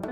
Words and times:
Halo, 0.00 0.08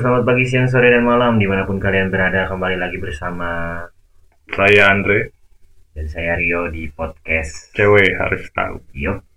selamat 0.00 0.24
pagi, 0.24 0.48
siang, 0.48 0.64
sore, 0.64 0.88
dan 0.88 1.04
malam. 1.04 1.36
Di 1.36 1.44
mana 1.44 1.68
pun 1.68 1.76
kalian 1.76 2.08
berada 2.08 2.48
kembali 2.48 2.80
lagi 2.80 2.96
bersama 2.96 3.84
Saya 4.48 4.88
Andre, 4.88 5.28
dan 5.92 6.08
saya 6.08 6.40
Rio 6.40 6.72
di 6.72 6.88
podcast 6.88 7.68
cewek 7.76 8.16
harus 8.16 8.48
tahu. 8.56 8.80
Yuk 8.96 9.31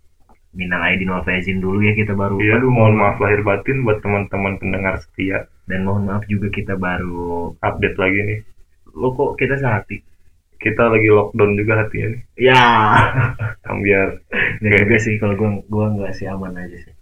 Minal 0.55 0.81
Aidin 0.81 1.11
wal 1.11 1.21
Faizin 1.21 1.59
dulu 1.59 1.83
ya 1.83 1.91
kita 1.91 2.15
baru 2.15 2.39
Iya, 2.39 2.57
Aduh, 2.57 2.71
mohon 2.71 2.95
maaf 2.95 3.19
lahir 3.19 3.43
batin 3.43 3.83
buat 3.83 3.99
teman-teman 3.99 4.55
pendengar 4.55 4.97
setia. 4.97 5.51
dan 5.67 5.83
mohon 5.83 6.07
maaf 6.07 6.23
juga 6.25 6.47
kita 6.47 6.73
baru 6.75 7.53
Update 7.59 7.97
lagi 7.97 8.19
nih. 8.23 8.39
lo 8.93 9.11
kok 9.11 9.35
kita 9.35 9.55
sehati 9.55 9.99
Kita 10.55 10.87
lagi 10.87 11.11
lockdown 11.11 11.51
juga 11.53 11.83
hatinya 11.83 12.15
nih. 12.15 12.21
ya 12.39 12.63
Yang 13.65 13.77
biar 13.83 14.07
dan 14.57 14.69
Oke. 14.71 14.79
juga 14.81 14.97
sih 14.97 15.13
kalau 15.17 15.35
gua 15.35 15.49
gua 15.67 15.85
nggak 15.91 16.13
sih 16.13 16.25
aman 16.25 16.55
aja 16.55 16.77
sih 16.79 16.93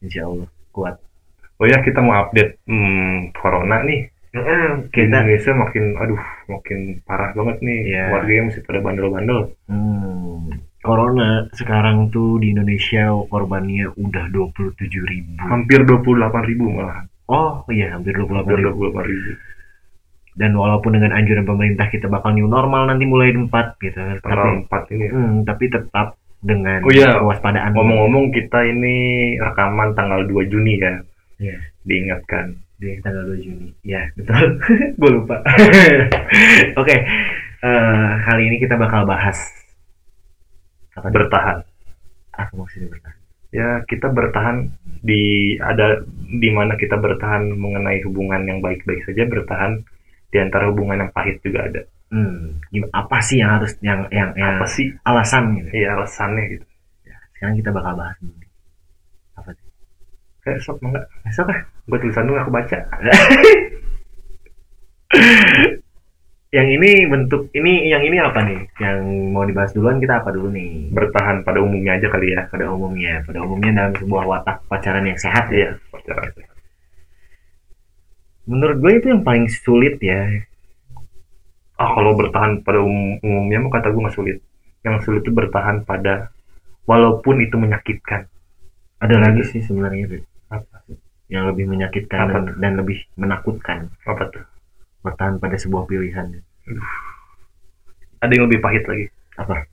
Insya 0.00 0.24
Allah 0.24 0.48
kuat 0.72 0.96
Oh 1.58 1.66
ya 1.66 1.82
kita 1.82 1.98
mau 1.98 2.14
update 2.22 2.62
hmm, 2.64 3.34
corona 3.34 3.82
nih. 3.82 4.06
Di 4.30 4.38
kita 4.94 5.26
Indonesia 5.26 5.50
makin 5.52 5.98
aduh 5.98 6.22
makin 6.46 7.02
parah 7.02 7.34
banget 7.34 7.58
nih. 7.58 7.78
Iya. 7.82 8.04
Warganya 8.14 8.42
masih 8.46 8.62
pada 8.62 8.78
bandel-bandel. 8.78 9.40
hmm, 9.66 10.54
Corona 10.78 11.44
sekarang 11.52 12.08
tuh 12.08 12.38
di 12.38 12.50
Indonesia 12.50 13.10
korbannya 13.26 13.90
udah 13.92 14.30
27 14.30 14.78
ribu 15.04 15.34
Hampir 15.42 15.82
28 15.82 16.48
ribu 16.48 16.70
malah. 16.70 17.02
Oh 17.26 17.66
iya 17.68 17.92
hampir 17.92 18.14
28 18.14 18.30
Hampir 18.40 18.56
ribu 18.62 18.88
28 18.94 19.10
ribu. 19.10 19.30
dan 20.38 20.54
walaupun 20.54 20.94
dengan 20.94 21.10
anjuran 21.12 21.42
pemerintah 21.42 21.90
kita 21.90 22.06
bakal 22.06 22.30
new 22.30 22.46
normal 22.46 22.86
nanti 22.86 23.02
mulai 23.04 23.34
4 23.34 23.50
gitu 23.82 23.98
tapi 23.98 24.22
Tanggal 24.22 24.70
4 24.70 24.94
ini. 24.94 25.06
hmm, 25.10 25.34
tapi 25.42 25.64
tetap 25.66 26.14
dengan 26.38 26.78
Oh 26.80 26.94
iya, 26.94 27.18
kewaspadaan 27.18 27.74
Ngomong-ngomong 27.74 28.30
kita 28.30 28.62
ini 28.62 28.96
rekaman 29.34 29.90
tanggal 29.92 30.22
2 30.22 30.46
Juni 30.46 30.78
ya. 30.78 30.94
Iya. 31.38 31.58
Diingatkan. 31.82 32.54
di 32.78 32.94
tanggal 33.02 33.26
2 33.26 33.42
Juni 33.42 33.74
ya 33.82 34.06
betul 34.14 34.54
gue 35.02 35.10
lupa 35.10 35.42
oke 36.80 36.94
eh, 37.58 38.08
kali 38.22 38.42
ini 38.46 38.62
kita 38.62 38.78
bakal 38.78 39.02
bahas 39.02 39.57
apa? 40.98 41.06
Bertahan. 41.10 41.58
apa 42.38 42.52
maksudnya 42.54 42.88
bertahan? 42.94 43.18
Ya 43.50 43.68
kita 43.88 44.12
bertahan 44.14 44.70
di 45.02 45.56
ada 45.58 46.06
di 46.28 46.50
mana 46.54 46.78
kita 46.78 46.94
bertahan 47.00 47.50
mengenai 47.50 47.98
hubungan 48.06 48.46
yang 48.46 48.62
baik-baik 48.62 49.02
saja 49.08 49.26
bertahan 49.26 49.82
di 50.28 50.36
antara 50.38 50.68
hubungan 50.70 51.02
yang 51.02 51.10
pahit 51.10 51.42
juga 51.42 51.66
ada. 51.66 51.82
Hmm, 52.08 52.56
apa 52.94 53.18
sih 53.20 53.42
yang 53.42 53.58
harus 53.58 53.74
yang 53.84 54.08
yang, 54.12 54.32
yang 54.38 54.60
apa 54.60 54.66
sih? 54.70 54.94
alasan 55.04 55.60
gitu? 55.60 55.68
Ya 55.74 55.98
alasannya 55.98 56.44
gitu. 56.56 56.64
Sekarang 57.34 57.54
kita 57.58 57.70
bakal 57.74 57.92
bahas 57.98 58.16
apa 59.38 59.50
sih? 59.54 59.66
Kayak 60.42 60.58
sok 60.62 60.78
enggak 60.82 61.06
besok 61.26 61.50
ah 61.50 61.60
gue 61.88 61.98
tulisan 62.04 62.28
dulu 62.28 62.36
aku 62.36 62.52
baca 62.52 62.78
yang 66.48 66.68
ini 66.68 66.90
bentuk 67.12 67.52
ini 67.52 67.92
yang 67.92 68.02
ini 68.04 68.16
apa 68.20 68.40
nih? 68.44 68.60
Yang 68.80 68.98
mau 69.32 69.44
dibahas 69.44 69.72
duluan 69.76 70.00
kita 70.00 70.24
apa 70.24 70.32
dulu 70.32 70.48
nih? 70.48 70.88
Bertahan 70.92 71.44
pada 71.44 71.60
umumnya 71.60 72.00
aja 72.00 72.08
kali 72.08 72.32
ya. 72.32 72.48
Pada 72.48 72.72
umumnya 72.72 73.20
pada 73.24 73.44
umumnya 73.44 73.70
dalam 73.76 73.94
sebuah 74.00 74.24
watak 74.24 74.56
pacaran 74.68 75.04
yang 75.04 75.18
sehat 75.20 75.52
ya. 75.52 75.56
Iya 75.56 75.70
pacaran 75.92 76.32
menurut 78.48 78.80
gue 78.80 78.92
itu 78.96 79.06
yang 79.12 79.22
paling 79.22 79.46
sulit 79.52 80.00
ya. 80.00 80.24
Ah 81.78 81.94
kalau 81.94 82.16
bertahan 82.16 82.64
pada 82.64 82.80
umum, 82.80 83.20
umumnya 83.20 83.68
mah 83.68 83.70
kata 83.76 83.92
gue 83.92 84.02
nggak 84.02 84.16
sulit. 84.16 84.40
Yang 84.82 85.04
sulit 85.04 85.20
itu 85.22 85.30
bertahan 85.36 85.84
pada 85.84 86.32
walaupun 86.88 87.44
itu 87.44 87.60
menyakitkan. 87.60 88.26
Ada 88.98 89.16
lagi 89.20 89.44
sih 89.46 89.60
sebenarnya 89.62 90.24
apa? 90.50 90.82
Yang 91.28 91.44
lebih 91.54 91.64
menyakitkan 91.68 92.18
Apa 92.24 92.32
dan, 92.40 92.44
dan 92.58 92.72
lebih 92.80 93.04
menakutkan. 93.20 93.92
Apa 94.08 94.32
tuh 94.32 94.57
bertahan 95.02 95.38
pada 95.38 95.56
sebuah 95.56 95.86
pilihan. 95.86 96.42
Ada 98.18 98.32
yang 98.34 98.50
lebih 98.50 98.60
pahit 98.60 98.84
lagi. 98.84 99.06
Apa? 99.38 99.66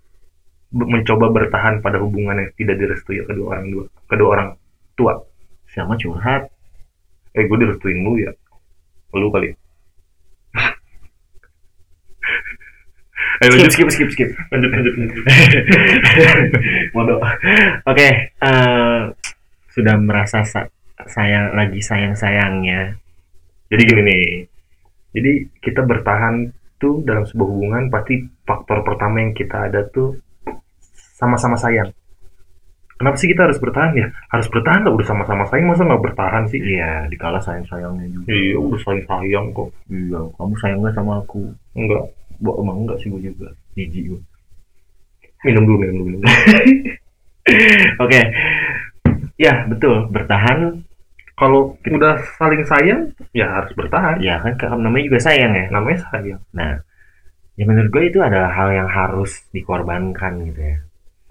Mencoba 0.76 1.32
bertahan 1.32 1.80
pada 1.82 1.98
hubungan 2.04 2.38
yang 2.38 2.52
tidak 2.60 2.76
direstui 2.78 3.24
kedua 3.24 3.58
orang 3.58 3.66
dua 3.72 3.86
kedua 4.10 4.30
orang 4.38 4.50
tua. 4.94 5.14
Sama 5.72 5.98
curhat? 5.98 6.48
Eh 7.36 7.44
gue 7.48 7.58
direstuin 7.60 8.00
lu 8.00 8.16
ya. 8.22 8.32
Lu 9.16 9.32
kali 9.32 9.52
Ayo 13.44 13.52
skip 13.52 13.60
lanjut. 13.60 13.72
Skip 13.72 13.90
skip 13.92 14.10
skip. 14.12 14.30
Lanjut 14.52 14.70
lanjut 14.72 14.94
lanjut. 14.96 15.24
bodoh. 16.96 17.20
Oke 17.88 18.08
eh, 18.32 19.02
sudah 19.72 19.96
merasa 20.00 20.44
sa- 20.48 20.72
sayang 21.08 21.52
lagi 21.56 21.84
sayang 21.84 22.16
sayangnya 22.16 22.96
Jadi 23.68 23.82
gini 23.84 24.02
nih. 24.06 24.24
Jadi 25.16 25.32
kita 25.64 25.82
bertahan 25.82 26.52
tuh 26.76 27.00
dalam 27.08 27.24
sebuah 27.24 27.48
hubungan 27.48 27.84
pasti 27.88 28.20
faktor 28.44 28.84
pertama 28.84 29.24
yang 29.24 29.32
kita 29.32 29.72
ada 29.72 29.88
tuh 29.88 30.20
sama-sama 31.16 31.56
sayang. 31.56 31.88
Kenapa 32.96 33.20
sih 33.20 33.28
kita 33.28 33.48
harus 33.48 33.60
bertahan 33.60 33.92
ya? 33.96 34.08
Harus 34.28 34.48
bertahan 34.48 34.88
lah 34.88 34.92
udah 34.92 35.04
sama-sama 35.04 35.44
sayang 35.48 35.68
masa 35.68 35.84
nggak 35.84 36.04
bertahan 36.04 36.44
sih? 36.48 36.60
iya 36.60 37.04
dikala 37.08 37.40
sayang 37.40 37.68
sayangnya 37.68 38.08
juga 38.08 38.28
Iya 38.32 38.56
udah 38.56 38.80
sayang 38.84 39.04
sayang 39.04 39.46
kok. 39.52 39.70
iya 39.92 40.20
kamu 40.36 40.54
sayang 40.60 40.80
gak 40.80 40.96
sama 40.96 41.20
aku 41.20 41.44
Enggak. 41.76 42.08
Bo, 42.40 42.56
emang 42.60 42.84
enggak 42.84 43.00
sih 43.00 43.08
gue 43.08 43.32
juga 43.32 43.52
jijik 43.76 44.12
gue 44.12 44.22
Minum 45.44 45.64
dulu 45.64 45.78
minum 45.80 45.96
dulu. 45.96 46.08
Minum 46.08 46.20
dulu. 46.20 46.28
oke 48.04 48.20
ya 49.36 49.54
betul 49.68 50.08
bertahan 50.10 50.80
Kalau 51.36 51.76
udah 51.84 52.16
saling 52.40 52.64
sayang 52.64 53.12
ya 53.36 53.48
harus 53.52 53.76
bertahan. 53.76 54.24
ya 54.24 54.40
kan 54.40 54.56
namanya 54.80 55.04
juga 55.12 55.20
sayang 55.20 55.52
ya 55.52 55.68
Namanya 55.68 56.00
sayang. 56.08 56.42
Nah, 56.56 56.80
ya 57.60 57.64
menurut 57.68 57.92
gue 57.92 58.04
itu 58.08 58.20
adalah 58.24 58.52
hal 58.56 58.72
yang 58.72 58.88
harus 58.88 59.44
dikorbankan 59.52 60.48
gitu 60.52 60.62
ya. 60.64 60.78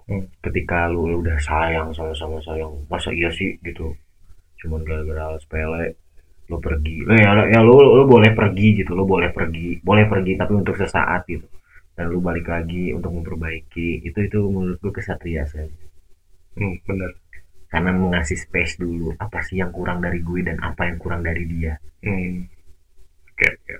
Hmm. 0.05 0.29
Ketika 0.45 0.85
lu, 0.85 1.09
lu 1.09 1.25
udah 1.25 1.41
sayang 1.41 1.89
sama-sama 1.97 2.37
sayang, 2.45 2.85
masa 2.85 3.09
iya 3.09 3.33
sih 3.33 3.57
gitu? 3.65 3.97
Cuman 4.61 4.85
gara-gara 4.85 5.33
hal 5.33 5.41
sepele, 5.41 5.97
lu 6.45 6.61
pergi. 6.61 7.01
Eh, 7.09 7.25
ya, 7.25 7.33
ya 7.49 7.59
lu, 7.65 7.73
lu 7.73 8.05
boleh 8.05 8.29
pergi 8.37 8.85
gitu, 8.85 8.93
lu 8.93 9.09
boleh 9.09 9.33
pergi, 9.33 9.81
boleh 9.81 10.05
pergi 10.05 10.37
tapi 10.37 10.53
untuk 10.53 10.77
sesaat 10.77 11.25
gitu. 11.25 11.49
Dan 11.97 12.13
lu 12.13 12.21
balik 12.21 12.45
lagi 12.45 12.93
untuk 12.93 13.09
memperbaiki. 13.09 14.05
Itu 14.05 14.21
itu 14.21 14.39
menurut 14.45 14.77
gue 14.77 14.93
kesatria 14.93 15.49
sih. 15.49 15.65
Hmm, 16.53 16.77
bener. 16.85 17.17
Karena 17.75 17.91
mengasih 17.91 18.39
space 18.39 18.79
dulu. 18.79 19.11
Apa 19.19 19.43
sih 19.43 19.59
yang 19.59 19.75
kurang 19.75 19.99
dari 19.99 20.23
gue 20.23 20.47
dan 20.47 20.63
apa 20.63 20.87
yang 20.87 20.95
kurang 20.95 21.27
dari 21.27 21.43
dia? 21.43 21.75
Hmm. 22.07 22.47
Oke 23.35 23.51
oke. 23.51 23.73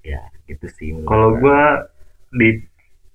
Ya, 0.00 0.24
itu 0.48 0.64
sih. 0.72 0.96
Kalau 1.04 1.36
gue. 1.36 1.60
di 2.28 2.60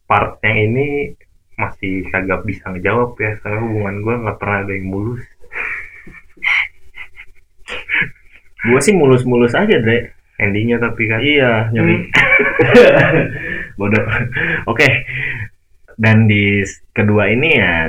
part 0.10 0.42
yang 0.42 0.74
ini 0.74 1.14
masih 1.54 2.02
kagak 2.10 2.42
bisa 2.50 2.66
ngejawab 2.74 3.14
ya 3.22 3.38
karena 3.46 3.62
hubungan 3.62 4.02
gua 4.02 4.26
nggak 4.26 4.42
pernah 4.42 4.66
ada 4.66 4.74
yang 4.74 4.90
mulus. 4.90 5.22
gue 8.74 8.80
sih 8.82 8.98
mulus-mulus 8.98 9.54
aja, 9.54 9.78
Dre. 9.78 10.18
Endingnya 10.42 10.82
tapi 10.82 11.06
kan 11.06 11.22
Iya, 11.22 11.70
nyari. 11.70 11.94
Hmm. 11.94 12.10
Bodoh. 13.78 14.02
Oke. 14.66 15.06
Dan 15.94 16.26
di 16.26 16.66
kedua 16.90 17.30
ini 17.30 17.54
ya 17.54 17.86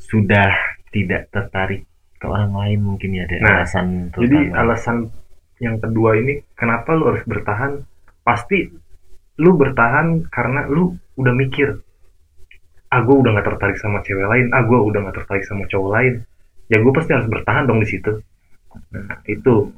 sudah 0.00 0.73
tidak 0.94 1.26
tertarik 1.34 1.82
ke 2.14 2.26
orang 2.30 2.54
lain 2.54 2.80
mungkin 2.86 3.10
ya 3.18 3.26
ada 3.26 3.36
Nah, 3.42 3.54
alasan 3.66 4.14
Jadi 4.14 4.38
terutama. 4.54 4.60
alasan 4.62 4.96
yang 5.58 5.76
kedua 5.82 6.10
ini 6.18 6.40
kenapa 6.54 6.94
lu 6.94 7.10
harus 7.10 7.26
bertahan? 7.26 7.82
Pasti 8.22 8.70
lu 9.42 9.50
bertahan 9.58 10.30
karena 10.30 10.70
lu 10.70 10.94
udah 11.18 11.34
mikir, 11.34 11.82
ah 12.94 13.00
gue 13.02 13.16
udah 13.18 13.34
nggak 13.34 13.46
tertarik 13.50 13.76
sama 13.82 13.98
cewek 14.06 14.26
lain, 14.30 14.46
ah 14.54 14.62
gue 14.62 14.78
udah 14.78 15.00
nggak 15.02 15.16
tertarik 15.18 15.44
sama 15.44 15.66
cowok 15.66 15.90
lain. 15.90 16.14
Ya 16.70 16.78
gue 16.80 16.92
pasti 16.94 17.10
harus 17.12 17.26
bertahan 17.26 17.66
dong 17.66 17.82
di 17.82 17.88
situ. 17.90 18.22
Nah 18.94 19.18
itu 19.26 19.74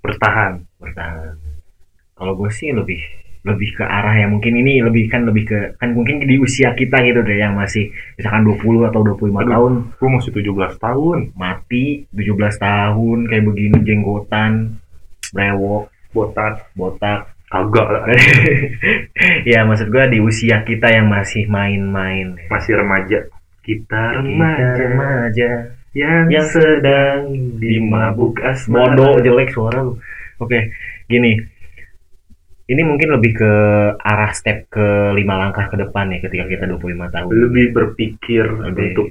bertahan. 0.00 0.62
bertahan. 0.78 1.36
Kalau 2.16 2.32
gue 2.38 2.50
sih 2.54 2.70
lebih 2.72 3.00
lebih 3.40 3.72
ke 3.72 3.84
arah 3.84 4.12
yang 4.14 4.36
mungkin 4.36 4.52
ini 4.52 4.84
lebih 4.84 5.08
kan 5.08 5.24
lebih 5.24 5.44
ke 5.48 5.58
kan 5.80 5.96
mungkin 5.96 6.20
di 6.22 6.36
usia 6.36 6.76
kita 6.76 7.00
gitu 7.00 7.24
deh 7.24 7.36
yang 7.36 7.56
masih 7.56 7.88
misalkan 8.14 8.44
20 8.44 8.88
atau 8.92 9.00
25 9.00 9.16
Aduh. 9.32 9.48
tahun 9.48 9.72
Gue 9.96 10.08
masih 10.12 10.30
17 10.36 10.76
tahun. 10.76 11.18
mati 11.32 11.84
17 12.12 12.36
tahun 12.58 13.18
kayak 13.26 13.44
begini 13.44 13.78
jenggotan 13.80 14.52
brewok 15.32 15.88
Botak. 16.10 16.68
botak 16.74 17.32
Kagak 17.46 17.86
lah. 17.90 18.02
ya 19.50 19.66
maksud 19.66 19.90
gua 19.90 20.06
di 20.06 20.22
usia 20.22 20.62
kita 20.62 20.86
yang 20.86 21.10
masih 21.10 21.50
main-main 21.50 22.38
Masih 22.46 22.78
remaja. 22.78 23.26
kita 23.60 24.14
Kita 24.14 24.22
remaja. 24.22 24.66
remaja 24.78 25.50
yang, 25.90 26.30
yang 26.30 26.46
sedang 26.46 27.26
dimabuk 27.58 28.38
asmara. 28.40 28.94
bodoh 28.94 29.18
jelek 29.18 29.50
suara 29.50 29.82
lu 29.82 29.98
oke 30.38 30.70
gini 31.06 31.42
ini 32.70 32.82
mungkin 32.86 33.08
lebih 33.18 33.32
ke 33.34 33.52
arah 33.98 34.30
step 34.30 34.70
ke 34.70 34.86
lima 35.18 35.34
langkah 35.36 35.66
ke 35.66 35.74
depan 35.74 36.14
ya 36.14 36.18
ketika 36.22 36.44
kita 36.46 36.64
25 36.70 37.10
tahun. 37.10 37.30
Lebih 37.34 37.66
berpikir 37.74 38.46
Lebih- 38.46 38.94
untuk 38.94 39.06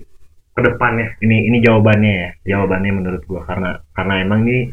ke 0.56 0.62
depannya 0.64 1.20
ini 1.20 1.48
ini 1.48 1.60
jawabannya 1.60 2.14
ya 2.16 2.30
jawabannya 2.56 2.92
menurut 2.96 3.22
gua. 3.28 3.44
Karena 3.44 3.76
karena 3.92 4.24
emang 4.24 4.48
ini 4.48 4.72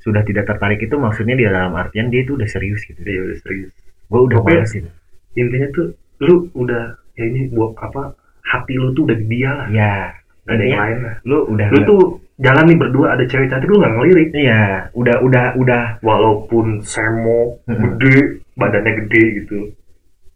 sudah 0.00 0.24
tidak 0.24 0.48
tertarik 0.48 0.80
itu 0.80 0.96
maksudnya 0.96 1.36
di 1.36 1.44
dalam 1.44 1.72
artian 1.76 2.08
dia 2.08 2.24
itu 2.24 2.36
udah 2.40 2.48
serius 2.48 2.80
gitu. 2.88 2.98
Dia 3.04 3.20
udah 3.20 3.38
serius. 3.44 3.72
Gua 4.08 4.24
udah 4.24 4.40
males 4.40 4.72
gitu 4.72 4.88
intinya 5.34 5.68
tuh 5.74 5.86
lu 6.22 6.46
udah 6.54 6.94
ya 7.18 7.24
ini 7.26 7.50
buat 7.50 7.74
apa 7.78 8.14
hati 8.46 8.78
lu 8.78 8.94
tuh 8.94 9.10
udah 9.10 9.16
di 9.18 9.26
dia 9.26 9.50
lah. 9.50 9.66
Ya 9.70 10.14
Gak 10.44 10.54
ada 10.60 10.64
yang 10.64 10.80
lain 10.80 10.98
lah. 11.02 11.14
lu 11.24 11.38
udah 11.50 11.66
lu 11.72 11.78
tuh 11.82 12.02
jalan 12.40 12.64
nih 12.66 12.78
berdua 12.78 13.06
ada 13.14 13.24
cewek 13.24 13.46
cantik 13.46 13.70
lu 13.70 13.78
nggak 13.78 13.94
ngelirik. 13.94 14.28
Iya. 14.34 14.90
Udah 14.94 15.22
udah 15.22 15.44
udah. 15.54 15.84
Walaupun 16.02 16.82
semo 16.82 17.62
gede 17.66 18.42
badannya 18.58 18.92
gede 19.06 19.22
gitu. 19.42 19.58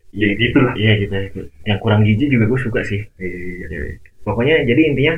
Ya 0.08 0.28
gitu 0.34 0.58
lah 0.64 0.72
iya 0.72 0.96
gitu. 0.98 1.14
Yang 1.68 1.78
kurang 1.84 2.00
gizi 2.06 2.32
juga 2.32 2.48
gue 2.48 2.60
suka 2.60 2.80
sih. 2.86 3.02
Iya. 3.20 4.00
pokoknya 4.24 4.60
jadi 4.68 4.92
intinya 4.92 5.14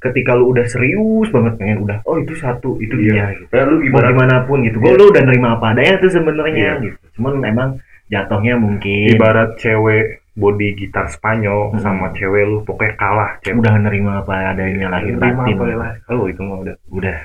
ketika 0.00 0.32
lu 0.32 0.56
udah 0.56 0.64
serius 0.64 1.28
banget 1.28 1.60
pengen 1.60 1.84
udah 1.84 2.00
oh 2.08 2.16
itu 2.16 2.32
satu 2.38 2.80
itu 2.80 2.96
dia 2.96 3.28
gitu. 3.36 3.50
Lu 3.52 3.76
mau 3.76 3.84
ibarat 3.84 4.12
gimana 4.16 4.36
pun 4.48 4.64
gitu. 4.64 4.80
Gue 4.80 4.94
Iya. 4.94 5.00
lu 5.00 5.04
udah 5.12 5.22
nerima 5.26 5.48
apa 5.58 5.76
adanya 5.76 6.00
tuh 6.00 6.10
sebenarnya 6.12 6.54
Iya. 6.56 6.72
gitu. 6.80 6.96
Cuman 7.18 7.44
emang 7.44 7.70
jatuhnya 8.08 8.54
mungkin. 8.56 9.16
Ibarat 9.16 9.60
cewek 9.60 10.22
body 10.38 10.68
gitar 10.74 11.06
Spanyol 11.06 11.74
Hmm. 11.74 11.82
sama 11.82 12.06
cewek 12.14 12.46
lu 12.46 12.58
pokoknya 12.62 12.94
kalah 12.94 13.30
cewek. 13.42 13.58
Udah 13.58 13.74
nerima 13.76 14.22
apa 14.22 14.54
adanya 14.54 14.86
lahir 14.88 15.18
Nerima 15.18 15.42
batin 15.42 15.56
ya 15.58 16.14
oh 16.14 16.24
itu 16.24 16.40
mah 16.40 16.56
udah. 16.62 16.76
Udah. 16.88 17.18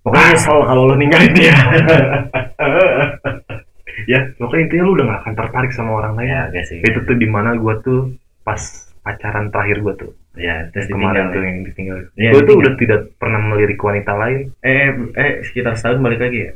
Pokoknya 0.00 0.26
nyesel 0.30 0.58
kalau 0.62 0.82
lu 0.86 0.94
ninggalin 0.94 1.32
dia. 1.32 1.56
Ya 4.04 4.26
pokoknya 4.36 4.62
intinya 4.68 4.84
lu 4.84 4.92
udah 4.98 5.06
gak 5.06 5.20
akan 5.22 5.34
tertarik 5.38 5.72
sama 5.72 5.92
orang 5.96 6.14
lain. 6.18 6.28
Ya 6.50 6.62
sih 6.66 6.82
itu 6.82 6.98
tuh 7.02 7.14
di 7.14 7.24
mana 7.24 7.54
gua 7.54 7.78
tuh 7.80 8.12
pas 8.42 8.58
pacaran 9.00 9.48
terakhir 9.48 9.80
gua 9.80 9.94
tuh. 9.94 10.12
Ya 10.34 10.66
terus 10.74 10.90
kemarin 10.90 11.30
tuh 11.30 11.40
yang 11.40 11.62
ditinggal 11.62 11.98
Iya, 12.18 12.34
gua 12.34 12.42
tuh 12.42 12.44
ditinggal. 12.44 12.58
udah 12.58 12.72
tidak 12.76 13.00
pernah 13.16 13.40
melirik 13.40 13.78
wanita 13.78 14.12
lain. 14.18 14.50
Eh 14.60 14.88
eh 15.14 15.32
sekitar 15.46 15.78
setahun 15.78 16.02
balik 16.02 16.20
lagi 16.20 16.38
ya? 16.42 16.52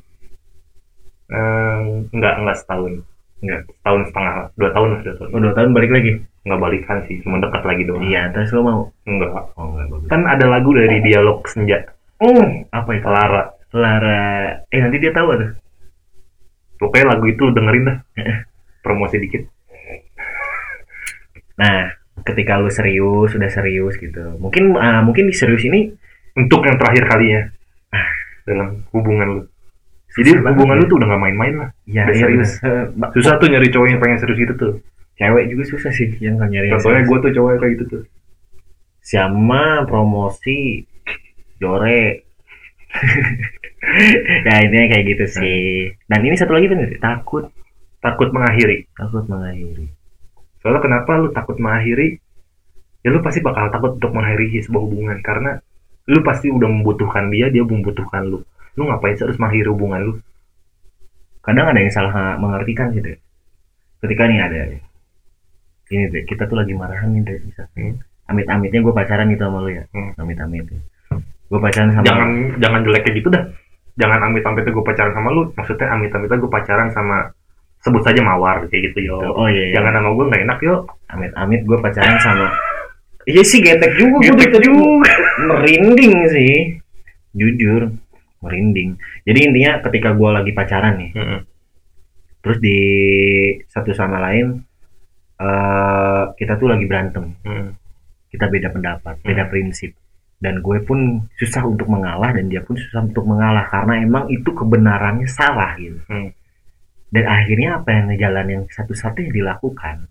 Eh, 1.29 1.81
enggak 2.11 2.35
enggak 2.43 2.57
setahun 2.59 2.93
enggak 3.39 3.61
setahun 3.71 4.03
setengah 4.11 4.33
lah. 4.35 4.49
dua 4.59 4.71
tahun 4.75 4.89
lah 4.91 5.01
dua 5.07 5.15
tahun. 5.19 5.29
Oh 5.31 5.41
dua 5.41 5.53
tahun 5.55 5.71
balik 5.75 5.93
lagi? 5.95 6.11
Nggak 6.47 6.61
balikan 6.61 6.99
sih 7.07 7.17
cuma 7.23 7.37
dekat 7.39 7.63
lagi 7.63 7.83
doang. 7.87 8.03
Iya 8.03 8.23
terus 8.35 8.51
lu 8.55 8.63
mau? 8.65 8.81
Enggak 9.07 9.31
oh 9.55 9.67
enggak 9.75 9.87
bagus. 9.93 10.09
Kan 10.11 10.23
ada 10.27 10.47
lagu 10.49 10.71
dari 10.75 10.99
dialog 11.03 11.45
senja. 11.47 11.79
Oh 12.19 12.47
apa 12.75 12.91
itu? 12.95 13.07
Lara. 13.07 13.43
Lara. 13.75 14.27
Eh 14.71 14.81
nanti 14.81 14.97
dia 14.99 15.13
tahu 15.15 15.35
tuh. 15.39 15.51
Pokoknya 16.79 17.15
lagu 17.15 17.25
itu 17.27 17.45
dengerin 17.51 17.85
dah. 17.87 17.99
Promosi 18.85 19.19
dikit. 19.19 19.43
Nah, 21.59 21.91
ketika 22.23 22.55
lu 22.63 22.71
serius, 22.71 23.35
sudah 23.35 23.51
serius 23.51 23.99
gitu. 23.99 24.39
Mungkin 24.39 24.79
ah, 24.79 25.03
mungkin 25.03 25.27
di 25.27 25.35
serius 25.35 25.67
ini 25.67 25.91
untuk 26.39 26.63
yang 26.63 26.79
terakhir 26.79 27.11
kalinya. 27.11 27.43
Dalam 28.47 28.87
hubungan 28.95 29.29
lu 29.29 29.43
jadi 30.19 30.31
hubungan 30.43 30.77
lu 30.83 30.85
tuh 30.91 30.97
udah 30.99 31.09
gak 31.09 31.23
main-main 31.23 31.55
lah 31.57 31.71
ya 31.87 32.03
iya, 32.11 32.15
serius. 32.15 32.59
bener. 32.59 32.75
Eh, 32.75 32.85
ba- 32.99 33.11
susah 33.15 33.33
tuh 33.39 33.49
nyari 33.49 33.69
cowok 33.71 33.87
yang 33.89 34.01
pengen 34.03 34.19
serius 34.19 34.39
gitu 34.39 34.55
tuh 34.59 34.75
Cewek 35.19 35.51
juga 35.51 35.63
susah 35.67 35.91
sih 35.91 36.15
yang 36.23 36.39
nggak 36.39 36.51
nyari. 36.51 36.69
contohnya 36.71 37.03
gue 37.03 37.19
tuh 37.19 37.33
cowok 37.35 37.51
kayak 37.59 37.73
gitu 37.75 37.85
tuh 37.91 38.03
sama 39.03 39.83
promosi 39.83 40.85
jore. 41.59 42.23
ya 44.47 44.55
intinya 44.63 44.87
kayak 44.93 45.05
gitu 45.11 45.25
sih. 45.41 45.91
Dan 46.07 46.21
ini 46.23 46.37
satu 46.37 46.53
lagi 46.55 46.71
bener, 46.71 46.99
takut 47.01 47.51
takut 47.99 48.31
mengakhiri 48.31 48.87
takut 48.95 49.27
mengakhiri. 49.27 49.91
soalnya 50.63 50.83
kenapa 50.83 51.19
lu 51.19 51.29
takut 51.35 51.59
mengakhiri 51.59 52.19
ya 53.03 53.11
lu 53.11 53.19
pasti 53.23 53.43
bakal 53.43 53.71
takut 53.71 53.99
untuk 53.99 54.15
mengakhiri 54.15 54.63
sebuah 54.63 54.83
hubungan 54.87 55.19
karena 55.19 55.59
lu 56.07 56.23
pasti 56.23 56.47
udah 56.51 56.67
membutuhkan 56.67 57.27
dia 57.31 57.51
dia 57.51 57.63
membutuhkan 57.63 58.23
lu 58.27 58.47
lu 58.79 58.87
ngapain 58.87 59.19
sih 59.19 59.27
harus 59.27 59.37
mengakhiri 59.43 59.69
hubungan 59.75 60.01
lu 60.07 60.13
Kadang 61.43 61.73
ada 61.73 61.81
yang 61.81 61.89
salah 61.89 62.37
mengartikan 62.37 62.93
gitu. 62.93 63.09
Ketika 64.05 64.29
nih 64.29 64.37
ada 64.45 64.69
ini 65.89 66.05
deh, 66.13 66.29
kita 66.29 66.45
tuh 66.45 66.61
lagi 66.61 66.77
marahan 66.77 67.09
nih 67.09 67.25
deh, 67.25 67.41
bisa. 67.41 67.65
Hmm. 67.73 67.97
Amit-amitnya 68.29 68.85
gue 68.85 68.93
pacaran 68.93 69.33
gitu 69.33 69.49
sama 69.49 69.65
lu 69.65 69.73
ya. 69.73 69.89
Hmm. 69.97 70.13
Amit-amit. 70.21 70.69
Gue 71.49 71.57
pacaran 71.57 71.89
sama 71.97 72.05
jangan 72.05 72.31
jangan 72.61 72.81
jelek 72.85 73.03
kayak 73.09 73.17
gitu 73.25 73.33
dah 73.33 73.49
jangan 73.99 74.31
amit 74.31 74.47
amitnya 74.47 74.71
gue 74.71 74.85
pacaran 74.87 75.13
sama 75.13 75.29
lu 75.35 75.43
maksudnya 75.59 75.91
amit 75.91 76.15
amitnya 76.15 76.39
gue 76.39 76.51
pacaran 76.51 76.89
sama 76.95 77.35
sebut 77.83 78.03
saja 78.07 78.23
mawar 78.23 78.63
kayak 78.71 78.91
gitu 78.91 79.11
yo 79.11 79.19
Oh 79.35 79.51
iya, 79.51 79.75
iya. 79.75 79.75
jangan 79.79 79.99
sama 79.99 80.09
gue 80.15 80.25
nggak 80.31 80.43
enak 80.47 80.59
yo 80.63 80.75
amit-amit 81.11 81.61
gue 81.67 81.79
pacaran 81.83 82.19
sama 82.23 82.47
iya 83.27 83.43
sih 83.43 83.59
getek 83.59 83.99
juga 83.99 84.23
gue 84.23 84.39
Getek 84.39 84.51
dari 84.55 84.55
tadi 84.55 84.69
merinding 85.51 86.15
sih 86.31 86.55
jujur 87.35 87.91
merinding 88.41 88.95
jadi 89.23 89.39
intinya 89.51 89.73
ketika 89.83 90.15
gue 90.15 90.31
lagi 90.31 90.53
pacaran 90.53 90.95
nih 90.97 91.11
Mm-mm. 91.15 91.41
terus 92.41 92.59
di 92.59 92.79
satu 93.67 93.91
sama 93.93 94.19
lain 94.21 94.63
eh 95.39 96.23
kita 96.35 96.59
tuh 96.59 96.67
lagi 96.67 96.85
berantem 96.85 97.35
Mm. 97.43 97.71
kita 98.29 98.47
beda 98.47 98.69
pendapat 98.71 99.15
beda 99.23 99.47
prinsip 99.47 99.95
dan 100.39 100.63
gue 100.63 100.79
pun 100.83 101.27
susah 101.35 101.67
untuk 101.67 101.87
mengalah 101.87 102.31
dan 102.31 102.47
dia 102.47 102.63
pun 102.63 102.75
susah 102.75 103.03
untuk 103.03 103.27
mengalah 103.27 103.67
karena 103.67 104.03
emang 104.03 104.25
itu 104.29 104.51
kebenarannya 104.51 105.27
salah 105.27 105.75
gitu 105.79 105.99
Hmm. 106.07 106.31
dan 107.11 107.25
akhirnya 107.27 107.79
apa 107.79 107.89
yang 107.91 108.07
jalan 108.15 108.47
yang 108.47 108.63
satu-satunya 108.69 109.31
dilakukan 109.33 110.07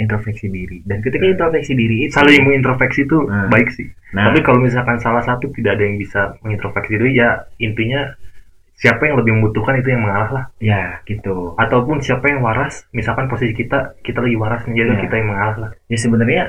introspeksi 0.00 0.48
diri. 0.48 0.80
Dan 0.82 1.04
ketika 1.04 1.28
Hmm. 1.28 1.34
introspeksi 1.36 1.72
diri 1.76 1.96
itu 2.08 2.16
saling 2.16 2.40
mengintrospeksi 2.42 3.04
itu 3.04 3.28
Nah. 3.28 3.46
baik 3.46 3.68
sih. 3.68 3.86
Nah. 4.16 4.32
Tapi 4.32 4.40
kalau 4.40 4.58
misalkan 4.58 4.96
salah 4.98 5.20
satu 5.20 5.52
tidak 5.52 5.76
ada 5.76 5.84
yang 5.84 6.00
bisa 6.00 6.34
mengintrospeksi 6.40 6.96
diri 6.96 7.12
ya 7.14 7.44
intinya 7.58 8.16
siapa 8.74 9.04
yang 9.04 9.20
lebih 9.20 9.36
membutuhkan 9.36 9.76
itu 9.76 9.92
yang 9.92 10.00
mengalah 10.00 10.30
lah. 10.32 10.44
Ya 10.56 11.04
gitu. 11.04 11.52
Ataupun 11.54 12.00
siapa 12.00 12.26
yang 12.26 12.40
waras 12.40 12.88
misalkan 12.90 13.28
posisi 13.28 13.52
kita 13.52 14.00
kita 14.00 14.24
lagi 14.24 14.36
waras 14.40 14.64
nih 14.64 14.80
jadi 14.80 14.92
Ya. 14.96 15.00
kita 15.04 15.14
yang 15.20 15.28
mengalah 15.30 15.56
lah. 15.60 15.70
Ya 15.86 15.98
sebenarnya 16.00 16.42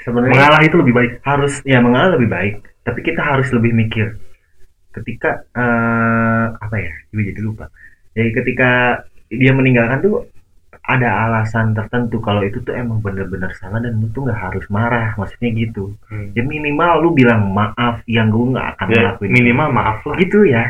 sebenarnya 0.00 0.32
mengalah 0.32 0.60
itu 0.64 0.76
lebih 0.80 0.94
baik. 0.96 1.12
harus 1.20 1.60
ya 1.62 1.78
mengalah 1.84 2.16
lebih 2.16 2.32
baik. 2.32 2.54
Tapi 2.80 3.00
kita 3.04 3.20
harus 3.20 3.52
lebih 3.52 3.76
mikir. 3.76 4.16
Ketika 4.90 5.44
eh, 5.52 6.46
apa 6.56 6.76
ya? 6.80 6.90
Gue 7.12 7.28
jadi 7.28 7.40
lupa. 7.44 7.68
Jadi 8.16 8.30
ketika 8.32 8.70
dia 9.30 9.52
meninggalkan 9.54 10.00
tuh 10.00 10.26
ada 10.80 11.28
alasan 11.28 11.76
tertentu 11.76 12.18
kalau 12.24 12.40
itu 12.40 12.58
tuh 12.64 12.72
emang 12.72 13.04
bener-bener 13.04 13.52
salah 13.60 13.78
dan 13.78 14.00
lu 14.00 14.08
tuh 14.10 14.24
nggak 14.26 14.40
harus 14.50 14.64
marah 14.72 15.12
maksudnya 15.14 15.52
gitu. 15.54 15.92
Hmm. 16.08 16.32
ya 16.32 16.42
minimal 16.42 17.04
lu 17.04 17.08
bilang 17.14 17.52
maaf 17.52 18.00
yang 18.08 18.32
gue 18.32 18.56
nggak 18.56 18.66
akan 18.76 18.86
ya, 18.90 18.94
ngelakuin. 19.12 19.30
minimal 19.30 19.68
maaf 19.70 19.98
lah. 20.08 20.16
Gitu 20.18 20.38
ya. 20.48 20.64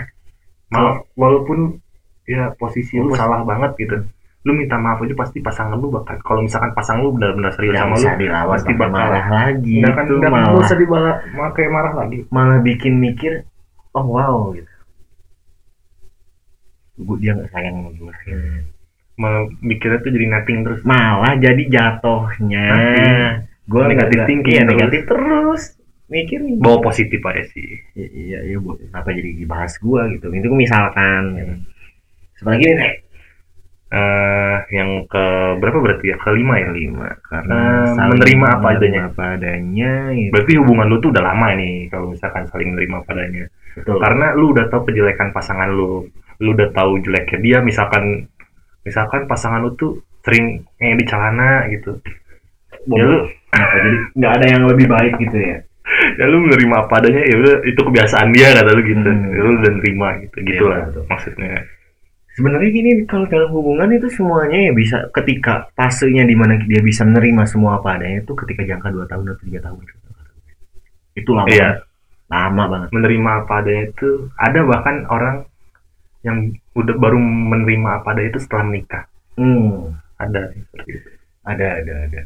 Maaf. 0.75 1.07
Walaupun 1.15 1.79
ya 2.27 2.53
posisi 2.59 2.99
lu 2.99 3.15
Pos- 3.15 3.19
salah 3.23 3.47
banget 3.47 3.73
gitu. 3.79 3.97
Lu 4.45 4.57
minta 4.57 4.77
maaf 4.81 4.99
aja 5.05 5.15
pasti 5.15 5.39
pasangan 5.41 5.77
lu 5.77 5.93
bakal 5.93 6.17
kalau 6.25 6.41
misalkan 6.43 6.73
pasangan 6.73 7.01
lu 7.05 7.13
benar-benar 7.13 7.53
serius 7.55 7.77
sama 7.77 7.95
lu 7.97 8.09
dilawan 8.19 8.57
pasti 8.57 8.73
bakal 8.73 8.93
marah 8.93 9.27
lagi 9.29 9.77
nggak 9.79 9.93
akan 9.95 10.05
itu 10.05 10.15
nggak 10.17 10.33
malah. 10.33 10.59
usah 10.59 10.77
dibalas 10.81 11.17
malah 11.37 11.53
kayak 11.55 11.71
marah 11.71 11.93
lagi. 11.97 12.19
Malah 12.33 12.59
bikin 12.61 12.95
mikir 12.99 13.33
oh 13.95 14.05
wow 14.05 14.53
gitu. 14.57 14.73
Gue 17.01 17.17
dia 17.21 17.33
nggak 17.37 17.49
sayang 17.53 17.75
sama 17.79 17.91
gue 17.97 18.13
malah 19.21 19.45
mikirnya 19.61 20.01
tuh 20.01 20.11
jadi 20.17 20.27
nothing 20.33 20.59
terus. 20.65 20.81
Malah 20.81 21.37
jadi 21.37 21.63
jatohnya. 21.69 22.67
Gue 23.69 23.83
Negatif 23.85 24.19
thinking 24.25 24.57
iya, 24.57 24.65
terus. 24.65 24.73
negatif 24.73 25.01
terus. 25.05 25.63
Mikir 26.11 26.43
nih 26.43 26.59
bawa 26.59 26.79
positif 26.83 27.21
aja 27.23 27.45
sih. 27.55 27.79
Iya 27.95 28.09
iya 28.11 28.39
iya 28.51 28.57
bu. 28.59 28.75
Apa 28.91 29.15
jadi 29.15 29.31
dibahas 29.37 29.79
gue 29.79 30.01
gitu? 30.19 30.27
Itu 30.33 30.49
misalkan. 30.57 31.23
Gitu. 31.37 31.55
setelah 32.41 32.57
ini 32.57 32.73
nih 32.73 32.93
eh 33.91 34.57
yang 34.73 35.05
ke 35.05 35.25
berapa 35.61 35.79
berarti 35.79 36.15
ya? 36.15 36.17
Kelima 36.19 36.57
ya? 36.57 36.73
Kelima 36.73 37.11
karena 37.21 37.59
saling 37.93 38.17
menerima 38.17 38.47
apa 38.49 38.67
adanya. 38.79 39.01
apa 39.13 39.25
adanya 39.37 39.93
gitu. 40.17 40.31
berarti 40.33 40.53
hubungan 40.57 40.87
lu 40.89 40.97
tuh 41.05 41.11
udah 41.13 41.25
lama 41.27 41.49
nih 41.59 41.91
kalau 41.93 42.07
misalkan 42.15 42.49
saling 42.49 42.73
menerima 42.73 42.97
padanya 43.05 43.45
betul. 43.77 44.01
Karena 44.01 44.33
lu 44.33 44.57
udah 44.57 44.73
tahu 44.73 44.89
kejelekan 44.89 45.37
pasangan 45.37 45.69
lu. 45.69 46.09
Lu 46.41 46.57
udah 46.57 46.73
tahu 46.73 47.05
jeleknya 47.05 47.39
dia 47.45 47.59
misalkan 47.61 48.25
misalkan 48.83 49.25
pasangan 49.25 49.61
lu 49.61 49.73
tuh 49.75 49.93
sering 50.21 50.61
yang 50.77 50.97
di 50.97 51.05
celana 51.05 51.65
gitu. 51.69 51.97
Ya 52.89 53.05
lu 53.05 53.19
jadi 53.51 53.91
nggak 54.17 54.33
ada 54.37 54.47
yang 54.47 54.63
lebih 54.67 54.87
baik 54.87 55.15
gitu 55.19 55.37
ya? 55.37 55.59
Ya 55.91 56.31
lu 56.31 56.39
menerima 56.47 56.87
apa 56.87 57.03
adanya 57.03 57.19
ya 57.27 57.35
udah 57.35 57.57
itu 57.67 57.81
kebiasaan 57.83 58.31
dia 58.31 58.55
kata 58.55 58.71
lu 58.73 58.83
gitu. 58.87 59.03
Hmm. 59.03 59.27
ya 59.35 59.41
lu 59.43 59.51
udah 59.59 59.73
nerima 59.75 60.09
gitu 60.23 60.37
gitu 60.47 60.65
Iya, 60.65 60.71
lah 60.71 60.81
betul. 60.87 61.03
maksudnya. 61.11 61.51
Sebenarnya 62.31 62.71
gini 62.71 62.91
kalau 63.05 63.27
dalam 63.27 63.51
hubungan 63.51 63.91
itu 63.91 64.07
semuanya 64.07 64.71
ya 64.71 64.73
bisa 64.73 64.97
ketika 65.11 65.67
fasenya 65.75 66.23
di 66.23 66.39
mana 66.39 66.55
dia 66.63 66.79
bisa 66.79 67.03
menerima 67.03 67.43
semua 67.43 67.83
apa 67.83 67.99
adanya 67.99 68.23
itu 68.23 68.33
ketika 68.39 68.63
jangka 68.63 68.87
2 68.87 69.11
tahun 69.11 69.25
atau 69.35 69.43
tiga 69.43 69.61
tahun. 69.67 69.83
Itu 71.19 71.31
lama 71.35 71.49
Iya. 71.51 71.69
lama 72.31 72.63
banget. 72.71 72.89
Menerima 72.95 73.31
apa 73.43 73.53
adanya 73.59 73.83
itu 73.91 74.09
ada 74.39 74.61
bahkan 74.63 74.97
orang 75.11 75.37
yang 76.21 76.53
udah 76.77 76.95
baru 77.01 77.17
menerima 77.21 78.03
apa 78.03 78.13
adanya 78.13 78.37
itu 78.37 78.41
setelah 78.45 78.65
menikah. 78.69 79.05
Hmm, 79.41 79.97
ada. 80.21 80.53
Seperti 80.53 80.91
itu 81.01 81.11
ada 81.45 81.67
ada 81.81 81.95
ada. 82.07 82.21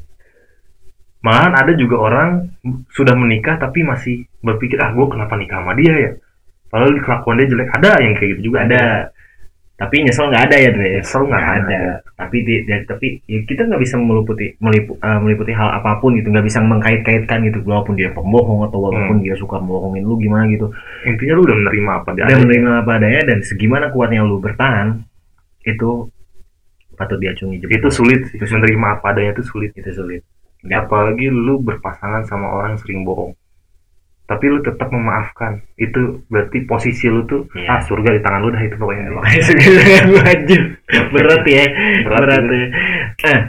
Malahan 1.25 1.55
ada 1.57 1.73
juga 1.73 1.97
orang 2.05 2.31
sudah 2.93 3.17
menikah 3.17 3.57
tapi 3.57 3.81
masih 3.81 4.29
berpikir 4.45 4.77
ah 4.77 4.93
gue 4.93 5.07
kenapa 5.09 5.41
nikah 5.41 5.65
sama 5.65 5.73
dia 5.73 5.95
ya? 5.97 6.13
Padahal 6.69 7.01
kelakuan 7.01 7.41
dia 7.41 7.49
jelek. 7.49 7.71
Ada 7.71 7.91
yang 8.03 8.13
kayak 8.19 8.29
gitu 8.37 8.43
juga. 8.53 8.59
Ada 8.69 8.83
tapi 9.75 10.07
nyesel 10.07 10.31
nggak 10.31 10.45
ada 10.47 10.57
ya 10.57 10.71
Dre. 10.71 10.91
Nyesel 11.03 11.23
nggak 11.27 11.45
ada. 11.45 11.59
ada. 11.67 11.81
tapi 12.15 12.47
di, 12.47 12.63
di- 12.63 12.87
tapi 12.87 13.07
ya 13.27 13.43
kita 13.43 13.67
nggak 13.67 13.83
bisa 13.83 13.99
meliputi 13.99 14.55
melipu- 14.63 14.95
eh, 14.97 15.19
meliputi 15.19 15.51
hal 15.51 15.67
apa 15.75 15.99
pun 15.99 16.15
gitu. 16.15 16.31
Nggak 16.31 16.47
bisa 16.47 16.63
mengkait-kaitkan 16.63 17.43
gitu. 17.43 17.59
Walaupun 17.67 17.99
dia 17.99 18.15
pembohong 18.15 18.63
atau 18.65 18.79
walaupun 18.79 19.19
Hmm. 19.19 19.25
dia 19.27 19.35
suka 19.35 19.59
bohongin 19.59 20.07
lu 20.07 20.15
gimana 20.17 20.47
gitu. 20.47 20.71
Intinya 21.03 21.35
lu 21.35 21.43
udah 21.43 21.57
menerima 21.59 21.91
apa 21.91 22.09
dia 22.15 22.25
dia 22.25 22.39
menerima 22.39 22.71
apa 22.87 22.91
adanya 22.97 23.23
dan 23.35 23.39
segimana 23.43 23.91
kuatnya 23.91 24.23
lu 24.23 24.39
bertahan 24.39 25.03
itu 25.67 26.07
patut 26.95 27.19
diacungi 27.19 27.59
jempol 27.59 27.75
itu 27.75 27.89
sulit 27.91 28.21
sih. 28.31 28.39
Itu 28.39 28.47
sulit. 28.47 28.63
menerima 28.63 28.87
apa 28.95 29.07
adanya 29.11 29.31
itu 29.35 29.43
sulit. 29.43 29.71
Itu 29.75 29.91
sulit. 29.91 30.23
Nggak. 30.63 30.87
Apalagi 30.87 31.27
lu 31.29 31.59
berpasangan 31.59 32.23
sama 32.25 32.47
orang 32.49 32.79
yang 32.79 32.81
sering 32.81 33.03
bohong 33.03 33.35
tapi 34.25 34.49
lu 34.49 34.61
tetap 34.61 34.89
memaafkan. 34.89 35.61
Itu 35.77 36.25
berarti 36.27 36.65
posisi 36.65 37.07
lu 37.07 37.25
tuh 37.25 37.45
Iya. 37.53 37.69
ah 37.69 37.81
surga 37.81 38.17
di 38.17 38.21
tangan 38.25 38.41
lu 38.41 38.51
dah 38.51 38.63
itu 38.63 38.77
pokoknya. 38.77 39.13
Wajib 40.25 40.63
berat 41.13 41.45
ya. 41.45 41.65
Berat 42.09 42.23
berat, 42.25 42.43
ya. 42.49 42.69
Eh. 43.25 43.41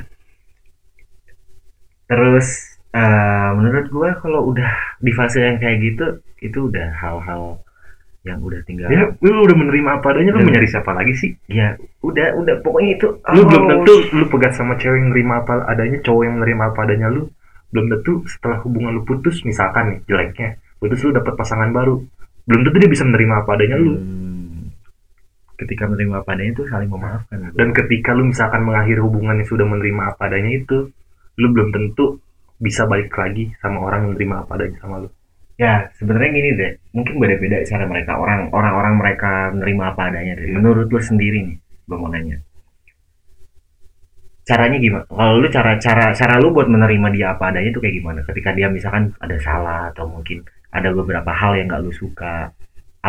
terus 2.05 2.47
eh, 2.93 3.49
menurut 3.57 3.89
gua 3.89 4.13
kalau 4.21 4.45
udah 4.45 4.69
di 5.01 5.09
fase 5.09 5.41
yang 5.41 5.57
kayak 5.57 5.81
gitu 5.81 6.05
itu 6.37 6.69
udah 6.69 6.93
hal-hal 6.93 7.57
yang 8.21 8.41
udah 8.41 8.61
tinggal 8.61 8.89
ya 8.89 9.09
lu 9.21 9.41
udah 9.41 9.57
menerima 9.57 9.89
apa 10.01 10.13
adanya 10.13 10.33
lu 10.33 10.41
Dan- 10.41 10.45
mau 10.49 10.53
nyari 10.53 10.69
siapa 10.69 10.91
lagi 10.93 11.13
sih? 11.13 11.31
Ya 11.45 11.77
udah 12.01 12.37
udah. 12.37 12.61
Pokoknya 12.61 12.97
itu 12.97 13.07
lu 13.09 13.41
oh, 13.41 13.45
belum 13.45 13.63
tentu 13.69 13.93
lu 14.13 14.25
pegat 14.29 14.53
sama 14.53 14.77
cewek 14.77 14.97
yang 14.97 15.09
nerima 15.13 15.41
apa 15.41 15.65
adanya 15.65 15.97
cowok 16.01 16.21
yang 16.25 16.35
menerima 16.41 16.63
apa 16.73 16.79
adanya 16.85 17.07
lu 17.09 17.29
belum 17.69 17.85
tentu 17.89 18.21
setelah 18.25 18.61
hubungan 18.61 18.97
lu 18.97 19.01
putus 19.01 19.41
misalkan 19.41 19.83
nih 19.93 19.99
jeleknya 20.05 20.49
putus 20.85 21.01
lu 21.01 21.11
dapat 21.17 21.33
pasangan 21.33 21.73
baru 21.73 21.97
belum 22.45 22.61
tentu 22.61 22.77
dia 22.77 22.91
bisa 22.93 23.03
menerima 23.09 23.33
apa 23.41 23.49
adanya 23.57 23.77
lu 23.81 23.93
Hmm. 23.97 24.69
ketika 25.57 25.89
menerima 25.89 26.21
apa 26.21 26.29
adanya 26.37 26.51
itu 26.53 26.63
saling 26.69 26.89
memaafkan 26.93 27.37
dan 27.57 27.69
ketika 27.73 28.13
lu 28.13 28.29
misalkan 28.29 28.61
mengakhiri 28.61 29.01
hubungan 29.01 29.41
yang 29.41 29.49
sudah 29.49 29.65
menerima 29.65 30.13
apa 30.13 30.21
adanya 30.29 30.51
itu 30.53 30.93
lu 31.41 31.47
belum 31.49 31.73
tentu 31.73 32.21
bisa 32.61 32.85
balik 32.85 33.11
lagi 33.17 33.51
sama 33.59 33.81
orang 33.83 34.05
yang 34.05 34.09
menerima 34.15 34.35
apa 34.45 34.51
adanya 34.55 34.77
sama 34.79 34.97
lu 35.03 35.09
Ya, 35.55 35.87
sebenarnya 35.95 36.35
gini 36.35 36.49
deh. 36.59 36.71
Mungkin 36.91 37.15
beda-beda 37.15 37.63
cara 37.63 37.87
mereka. 37.87 38.19
Orang 38.19 38.51
orang-orang 38.51 38.99
mereka 38.99 39.55
menerima 39.55 39.83
apa 39.95 40.01
adanya 40.11 40.35
deh. 40.35 40.51
Menurut 40.51 40.91
lu 40.91 40.99
sendiri 40.99 41.47
nih, 41.47 41.55
gue 41.87 41.95
mau 41.95 42.11
nanya. 42.11 42.35
Caranya 44.43 44.77
gimana? 44.77 45.07
Kalau 45.07 45.41
lu 45.41 45.47
cara 45.47 45.79
cara 45.79 46.11
cara 46.11 46.35
lu 46.43 46.51
buat 46.51 46.67
menerima 46.67 47.07
dia 47.15 47.33
apa 47.33 47.49
adanya 47.49 47.71
itu 47.71 47.79
kayak 47.79 47.95
gimana? 47.97 48.19
Ketika 48.27 48.51
dia 48.51 48.67
misalkan 48.67 49.15
ada 49.17 49.37
salah 49.39 49.89
atau 49.95 50.05
mungkin 50.05 50.43
ada 50.77 50.89
beberapa 50.99 51.31
hal 51.41 51.51
yang 51.59 51.67
gak 51.73 51.83
lu 51.85 51.93
suka, 51.95 52.51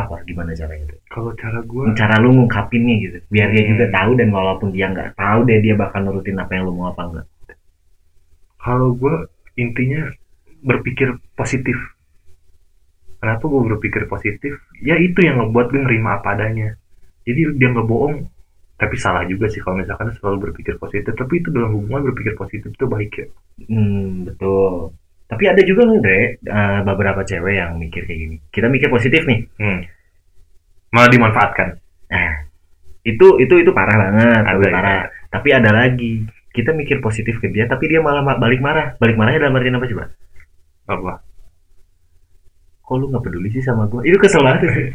apa? 0.00 0.14
Gimana 0.28 0.52
caranya 0.60 0.84
itu? 0.92 0.96
kalau 1.14 1.32
cara 1.42 1.58
gua 1.70 1.84
Cara 2.00 2.14
lu 2.22 2.28
ngungkapinnya 2.36 2.94
gitu, 3.04 3.18
biar 3.32 3.48
dia 3.54 3.62
Hmm. 3.64 3.70
juga 3.74 3.84
tahu 3.96 4.10
dan 4.20 4.28
walaupun 4.36 4.68
dia 4.76 4.86
nggak 4.92 5.10
tahu 5.22 5.38
deh 5.48 5.58
dia 5.64 5.74
bakal 5.82 6.00
nurutin 6.04 6.36
apa 6.42 6.52
yang 6.56 6.64
lu 6.68 6.72
mau 6.78 6.88
apa 6.92 7.02
enggak. 7.08 7.26
kalau 8.60 8.92
gua 9.00 9.14
intinya 9.56 10.10
berpikir 10.60 11.08
positif. 11.38 11.76
Kenapa 13.20 13.44
gua 13.48 13.62
berpikir 13.74 14.02
positif? 14.12 14.52
Ya 14.88 14.96
itu 15.00 15.18
yang 15.26 15.36
ngebuat 15.40 15.66
gue 15.72 15.80
nerima 15.86 16.10
apa 16.20 16.28
adanya. 16.36 16.68
Jadi 17.26 17.40
dia 17.58 17.68
nggak 17.72 17.88
bohong. 17.88 18.16
Tapi 18.80 18.96
salah 19.00 19.24
juga 19.24 19.46
sih 19.52 19.60
kalau 19.64 19.80
misalkan 19.80 20.12
selalu 20.16 20.36
berpikir 20.52 20.74
positif. 20.82 21.12
Tapi 21.16 21.34
itu 21.40 21.48
dalam 21.56 21.72
hubungan 21.76 22.02
berpikir 22.12 22.34
positif 22.36 22.68
itu 22.76 22.86
baik 22.86 23.12
ya. 23.16 23.26
Hmm, 23.68 24.24
betul. 24.28 24.92
Tapi 25.26 25.42
ada 25.50 25.58
juga 25.66 25.82
nih, 25.90 25.98
Dre, 25.98 26.20
eh, 26.38 26.80
beberapa 26.86 27.20
cewek 27.26 27.54
yang 27.58 27.74
mikir 27.76 28.06
kayak 28.06 28.18
gini. 28.18 28.36
Kita 28.48 28.66
mikir 28.70 28.88
positif 28.88 29.26
nih. 29.26 29.42
hmm. 29.58 29.80
malah 30.86 31.10
dimanfaatkan 31.10 31.76
Nah, 32.06 32.46
itu 33.02 33.42
itu 33.42 33.54
itu 33.58 33.70
parah 33.74 33.98
banget, 33.98 34.42
Ada 34.46 34.56
ya. 34.62 34.70
parah. 34.72 35.02
Tapi 35.28 35.48
ada 35.50 35.70
lagi. 35.74 36.22
Kita 36.54 36.70
mikir 36.72 37.02
positif 37.02 37.42
ke 37.42 37.50
dia, 37.50 37.66
tapi 37.66 37.90
dia 37.90 37.98
malah 38.00 38.22
ma- 38.22 38.38
balik 38.38 38.62
marah. 38.62 38.94
Balik 38.96 39.18
marahnya 39.18 39.44
dalam 39.44 39.58
artian 39.58 39.76
apa 39.76 39.86
coba? 39.90 40.04
apa 40.86 41.12
Kok 42.86 42.94
lu 42.96 43.10
nggak 43.10 43.24
peduli 43.26 43.50
sih 43.50 43.58
sama 43.58 43.90
gue? 43.90 44.06
Itu 44.06 44.16
kesel 44.22 44.46
banget 44.46 44.70
sih. 44.70 44.86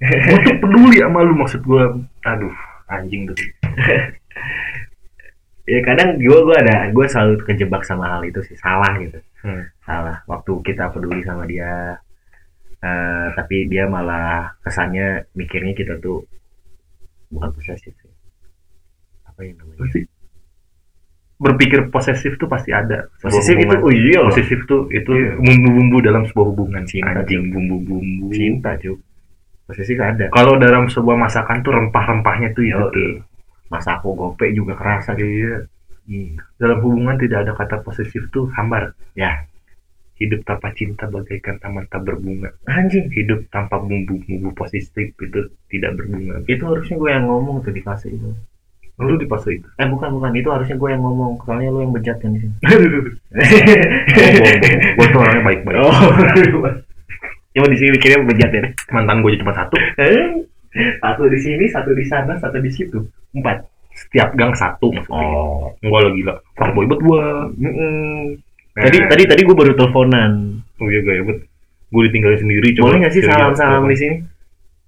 gue 0.30 0.38
tuh 0.46 0.56
peduli 0.62 1.02
sama 1.02 1.26
lu 1.26 1.34
maksud 1.34 1.60
gua 1.66 1.90
aduh 2.22 2.54
anjing 2.86 3.26
tuh 3.26 3.34
ya 5.68 5.80
kadang 5.84 6.16
gue 6.16 6.38
gue 6.40 6.56
ada 6.56 6.88
gue 6.88 7.06
selalu 7.06 7.44
kejebak 7.44 7.82
sama 7.84 8.16
hal 8.16 8.22
itu 8.24 8.40
sih 8.44 8.56
salah 8.56 8.92
gitu. 8.98 9.18
Hmm. 9.40 9.64
salah 9.80 10.20
waktu 10.28 10.52
kita 10.60 10.92
peduli 10.92 11.24
sama 11.24 11.48
dia 11.48 11.96
eh, 12.80 13.26
tapi 13.32 13.68
dia 13.68 13.88
malah 13.88 14.52
kesannya 14.60 15.24
mikirnya 15.32 15.72
kita 15.72 15.96
tuh 16.00 16.24
bukan 17.30 17.48
posesif 17.54 17.94
sih. 17.94 18.12
Apa 19.24 19.40
yang 19.46 19.56
namanya? 19.62 19.80
Pasti. 19.86 20.00
Berpikir 21.40 21.88
posesif 21.88 22.36
tuh 22.36 22.48
pasti 22.50 22.68
ada. 22.74 23.08
Posesif 23.16 23.56
itu 23.56 23.72
oh 23.80 23.88
iya 23.88 24.20
posesif 24.28 24.60
tuh 24.68 24.92
itu 24.92 25.08
Iya. 25.08 25.40
bumbu-bumbu 25.40 26.04
dalam 26.04 26.28
sebuah 26.28 26.46
hubungan. 26.52 26.82
Cinta, 26.84 27.16
anjing. 27.16 27.48
Bumbu-bumbu. 27.48 28.28
Cinta 28.34 28.76
cuy 28.76 28.98
posesif 29.70 29.96
ada. 30.02 30.26
Kalau 30.34 30.58
dalam 30.58 30.90
sebuah 30.90 31.16
masakan 31.16 31.62
tuh 31.62 31.70
rempah-rempahnya 31.70 32.50
tuh 32.52 32.66
itu 32.66 32.84
tuh 32.90 33.10
masa 33.70 34.02
aku 34.02 34.12
gope 34.18 34.50
juga 34.52 34.74
kerasa 34.74 35.14
cuy 35.14 35.30
iya. 35.46 35.56
Ih, 36.10 36.34
dalam 36.58 36.82
hubungan 36.82 37.14
tidak 37.22 37.46
ada 37.46 37.52
kata 37.54 37.86
posesif 37.86 38.34
tuh 38.34 38.50
hambar. 38.58 38.98
Ya 39.14 39.46
hidup 40.20 40.44
tanpa 40.44 40.68
cinta 40.76 41.08
bagaikan 41.08 41.56
taman 41.58 41.88
tak 41.88 42.04
berbunga. 42.04 42.52
Anjing 42.68 43.08
hidup 43.08 43.48
tanpa 43.48 43.80
bumbu-bumbu 43.80 44.52
positif 44.52 45.16
itu 45.16 45.40
tidak 45.72 45.96
berbunga. 45.96 46.44
Itu 46.44 46.68
harusnya 46.68 47.00
gue 47.00 47.10
yang 47.10 47.24
ngomong 47.26 47.64
tuh 47.64 47.72
di 47.72 47.80
fase 47.80 48.12
itu. 48.12 48.28
Lu 49.00 49.16
di 49.16 49.24
fase 49.24 49.56
itu? 49.56 49.64
Eh 49.80 49.88
bukan 49.88 50.20
bukan. 50.20 50.36
Itu 50.36 50.52
harusnya 50.52 50.76
gue 50.76 50.88
yang 50.92 51.00
ngomong. 51.00 51.40
Soalnya 51.48 51.72
lu 51.72 51.80
yang 51.88 51.92
bejat 51.96 52.20
kan 52.20 52.36
di 52.36 52.44
sini. 52.44 52.54
Gue 55.00 55.06
tuh 55.08 55.20
orangnya 55.24 55.40
baik-baik. 55.40 55.80
Oh, 55.80 55.88
cuma 57.56 57.66
di 57.66 57.76
sini 57.80 57.96
mikirnya 57.96 58.28
bejat 58.28 58.50
ya. 58.52 58.62
mantan 58.94 59.26
gue 59.26 59.34
cuma 59.40 59.50
satu 59.50 59.74
Satu 60.72 61.26
di 61.26 61.36
sini, 61.36 61.64
satu 61.66 61.90
di 61.90 62.04
sana, 62.04 62.34
satu 62.36 62.56
di 62.56 62.68
situ. 62.68 62.98
Empat. 63.32 63.66
setiap 63.90 64.32
gang 64.32 64.54
satu 64.54 64.86
maksudnya 64.88 65.18
Oh. 65.28 65.74
Enggak 65.82 66.00
lah 66.00 66.12
gila 66.12 66.34
fuckboy 66.54 66.86
bet 66.86 67.00
gue 67.00 67.22
Tadi 68.72 68.96
tadi 69.04 69.22
tadi 69.26 69.40
gue 69.42 69.52
baru 69.52 69.74
teleponan. 69.74 70.62
oh 70.78 70.86
iya 70.86 71.00
gaya 71.02 71.20
bet 71.26 71.38
gue 71.90 72.02
ditinggalin 72.06 72.38
sendiri 72.38 72.68
coba 72.72 72.86
Boleh 72.86 72.98
nggak 73.02 73.12
sih 73.12 73.22
salam-salam 73.22 73.82
apa? 73.82 73.90
di 73.90 73.98
sini? 73.98 74.16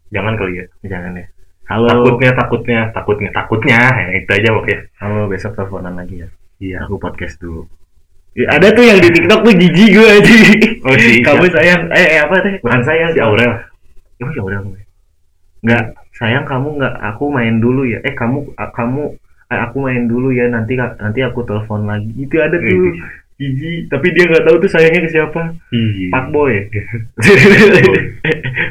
jangan 0.08 0.38
kali 0.38 0.54
ya 0.54 0.64
Jangan 0.86 1.18
ya. 1.18 1.26
Halo. 1.64 1.88
takutnya 1.90 2.30
takutnya 2.32 2.80
takutnya 2.90 3.30
takutnya 3.32 3.78
ya, 3.90 4.06
itu 4.14 4.30
aja 4.30 4.48
pokoknya 4.52 4.78
Halo, 4.96 5.20
besok 5.26 5.52
teleponan 5.52 5.94
lagi 5.94 6.16
ya. 6.16 6.28
iya 6.58 6.78
Aku 6.86 6.94
podcast 6.96 7.36
dulu. 7.36 7.66
Ya, 8.32 8.46
ada 8.50 8.70
tuh 8.70 8.80
yang 8.82 8.96
di 8.96 9.10
TikTok 9.10 9.40
tuh 9.42 9.52
jijik 9.52 9.88
gue 9.92 10.08
aja. 10.08 10.32
oh 10.86 10.94
sih 10.96 11.20
Kamu 11.20 11.44
sayang, 11.50 11.80
eh, 11.90 12.06
eh 12.12 12.20
apa 12.22 12.34
teh? 12.38 12.54
Bukan 12.60 12.80
sayang. 12.80 13.10
si 13.10 13.20
Aurel 13.20 13.50
Oh, 14.22 14.30
ya 14.30 14.40
udah. 14.40 14.60
Enggak, 15.62 15.84
sayang 16.12 16.42
kamu 16.42 16.68
enggak 16.76 16.94
aku 17.00 17.24
main 17.28 17.56
dulu 17.56 17.86
ya. 17.86 18.02
Eh 18.02 18.12
kamu 18.12 18.42
kamu 18.52 19.02
eh, 19.48 19.60
aku 19.60 19.76
main 19.80 20.04
dulu 20.04 20.28
ya 20.30 20.46
nanti 20.46 20.74
nanti 20.74 21.20
aku 21.20 21.42
telepon 21.42 21.86
lagi. 21.86 22.10
Itu 22.16 22.36
ada 22.36 22.58
tuh. 22.58 22.98
Gigi, 23.32 23.88
tapi 23.88 24.12
dia 24.12 24.28
nggak 24.28 24.44
tahu 24.44 24.56
tuh 24.58 24.70
sayangnya 24.70 25.02
ke 25.02 25.10
siapa. 25.10 25.42
iya 25.72 26.10
Pak 26.14 26.30
Boy. 26.30 26.62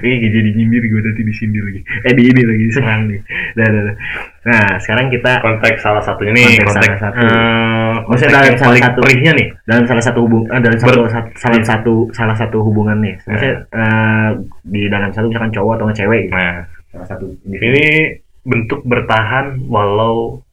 Ini 0.01 0.15
jadi 0.31 0.50
nyindir 0.53 0.83
gue 0.83 1.01
nanti 1.01 1.21
disindir 1.21 1.60
lagi. 1.62 1.81
Eh 2.03 2.13
di 2.13 2.24
ini 2.25 2.41
lagi 2.41 2.63
diserang 2.65 3.01
nih. 3.05 3.19
Dah, 3.53 3.67
dah, 3.67 3.81
dah. 3.83 3.95
Nah, 4.41 4.67
sekarang 4.79 5.07
kita 5.07 5.31
konteks 5.39 5.79
salah 5.79 6.00
satunya 6.00 6.31
nih 6.33 6.43
Konteks 6.57 6.71
konteks, 6.71 6.88
salah 6.88 7.00
satu. 7.03 7.19
eh, 7.19 7.27
konteks 7.27 8.07
Maksudnya 8.07 8.31
dalam 8.31 8.48
yang 8.48 8.60
salah 8.60 8.77
satu. 8.79 9.00
perihnya 9.01 9.31
nih 9.36 9.48
dalam 9.63 9.83
salah 9.86 10.03
satu 10.03 10.19
hubung 10.24 10.43
eh, 10.48 10.62
dalam 10.62 10.77
satu, 10.77 11.00
Ber- 11.00 11.12
salah 11.36 11.62
satu 11.62 11.93
salah 12.12 12.36
satu 12.36 12.57
hubungan 12.63 12.98
nih. 13.00 13.15
Maksudnya 13.21 13.55
eh, 13.67 14.29
di 14.63 14.81
dalam 14.88 15.10
satu 15.12 15.25
misalkan 15.27 15.51
cowok 15.51 15.74
atau 15.75 15.86
cewek 15.91 16.21
gitu. 16.27 16.33
nah 16.33 16.63
Salah 16.91 17.07
satu 17.07 17.25
ini 17.48 18.19
bentuk 18.43 18.83
bertahan 18.83 19.63
walau 19.71 20.43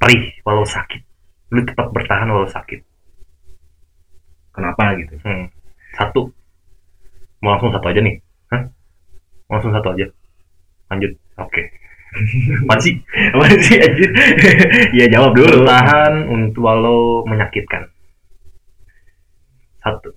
perih 0.00 0.32
walau 0.42 0.64
sakit 0.64 1.02
lu 1.52 1.60
tetap 1.66 1.92
bertahan 1.92 2.30
walau 2.30 2.48
sakit 2.48 2.80
kenapa 4.52 4.94
gitu. 5.00 5.16
Hmm. 5.24 5.48
Satu. 5.96 6.28
Mau 7.42 7.50
langsung 7.56 7.72
satu 7.74 7.86
aja 7.90 8.00
nih. 8.04 8.16
Hah? 8.52 8.62
Mau 9.48 9.58
langsung 9.58 9.74
satu 9.74 9.88
aja. 9.96 10.06
Lanjut. 10.92 11.12
Oke. 11.40 11.62
Apaan 12.62 12.80
sih? 12.84 12.94
Apa 13.32 13.44
sih 13.56 13.80
anjir? 13.80 14.10
Iya 14.92 15.06
jawab 15.18 15.32
dulu. 15.32 15.64
Bertahan 15.64 16.28
untuk 16.28 16.62
walau 16.62 17.24
menyakitkan. 17.26 17.88
Satu. 19.82 20.14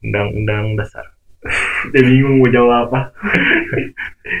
undang-undang 0.00 0.80
dasar 0.80 1.12
udah 1.88 2.02
bingung 2.04 2.36
mau 2.44 2.48
jawab 2.52 2.92
apa. 2.92 3.00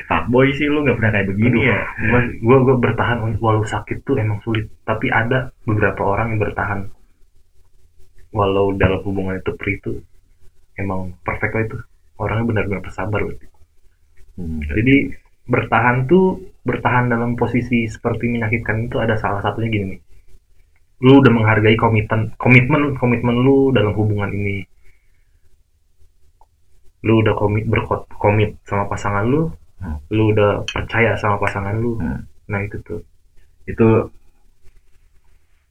Pak 0.08 0.24
Boy 0.32 0.52
sih 0.52 0.68
lu 0.68 0.84
nggak 0.84 1.00
pernah 1.00 1.12
kayak 1.16 1.28
begini 1.32 1.60
ya. 1.64 1.78
Gua, 2.12 2.20
gua 2.44 2.58
gua 2.68 2.76
bertahan 2.76 3.18
walau 3.40 3.64
sakit 3.64 4.04
tuh 4.04 4.20
emang 4.20 4.44
sulit. 4.44 4.68
Tapi 4.84 5.08
ada 5.08 5.48
beberapa 5.64 6.04
orang 6.04 6.36
yang 6.36 6.40
bertahan. 6.44 6.80
Walau 8.30 8.76
dalam 8.76 9.00
hubungan 9.02 9.40
itu 9.40 9.56
perih 9.56 9.76
itu 9.80 9.92
emang 10.76 11.16
perfect 11.24 11.52
lah 11.56 11.64
itu. 11.64 11.78
Orangnya 12.20 12.44
benar-benar 12.52 12.84
bersabar 12.84 13.20
berarti 13.24 13.48
Hmm, 14.40 14.62
jadi 14.62 15.10
bertahan 15.50 16.06
tuh 16.06 16.54
bertahan 16.64 17.10
dalam 17.12 17.34
posisi 17.34 17.84
seperti 17.90 18.30
menyakitkan 18.30 18.88
itu 18.88 18.96
ada 19.02 19.18
salah 19.18 19.42
satunya 19.42 19.68
gini 19.68 19.86
nih. 19.92 20.00
Lu 21.04 21.20
udah 21.20 21.28
menghargai 21.28 21.76
komitmen 21.76 22.32
komitmen 22.40 22.94
komitmen 22.96 23.36
lu 23.42 23.68
dalam 23.74 23.92
hubungan 23.92 24.32
ini 24.32 24.64
lu 27.00 27.20
udah 27.20 27.32
komit 27.32 27.64
berkomit 27.64 28.60
sama 28.64 28.84
pasangan 28.86 29.24
lu 29.24 29.48
Hmm. 29.80 29.96
lu 30.12 30.28
udah 30.36 30.60
percaya 30.68 31.16
sama 31.16 31.40
pasangan 31.40 31.72
lu. 31.72 31.96
Hmm. 31.96 32.28
nah 32.44 32.60
itu 32.60 32.76
tuh. 32.84 33.00
Itu 33.64 34.12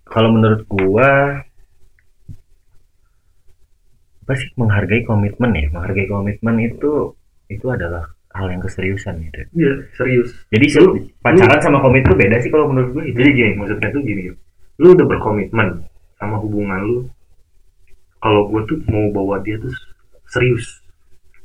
kalau 0.03 0.33
menurut 0.33 0.65
gua 0.65 1.37
apa 4.25 4.33
sih 4.33 4.49
menghargai 4.57 5.05
komitmen 5.05 5.51
ya? 5.53 5.69
Menghargai 5.69 6.09
komitmen 6.09 6.55
itu 6.61 7.13
itu 7.49 7.65
adalah 7.69 8.09
hal 8.33 8.45
yang 8.49 8.61
keseriusan 8.61 9.21
gitu 9.25 9.41
iya 9.53 9.73
serius. 9.93 10.29
Jadi 10.49 10.65
Lu- 10.81 11.01
pacaran 11.21 11.61
sama 11.61 11.77
komit 11.77 12.05
tuh 12.05 12.13
beda 12.13 12.37
sih 12.37 12.49
kalau 12.49 12.69
menurut 12.69 12.89
gua. 12.93 13.03
Itu 13.05 13.17
jadi 13.19 13.29
gini 13.29 13.51
maksudnya 13.57 13.89
tuh 13.89 14.01
gini. 14.01 14.33
Lu 14.77 14.93
udah 14.93 15.05
berkomitmen 15.05 15.85
sama 16.17 16.41
hubungan 16.41 16.81
lu 16.81 16.97
kalau 18.19 18.49
gue 18.49 18.61
tuh 18.65 18.77
mau 18.91 19.05
bawa 19.13 19.39
dia 19.39 19.55
tuh 19.55 19.71
serius 20.27 20.81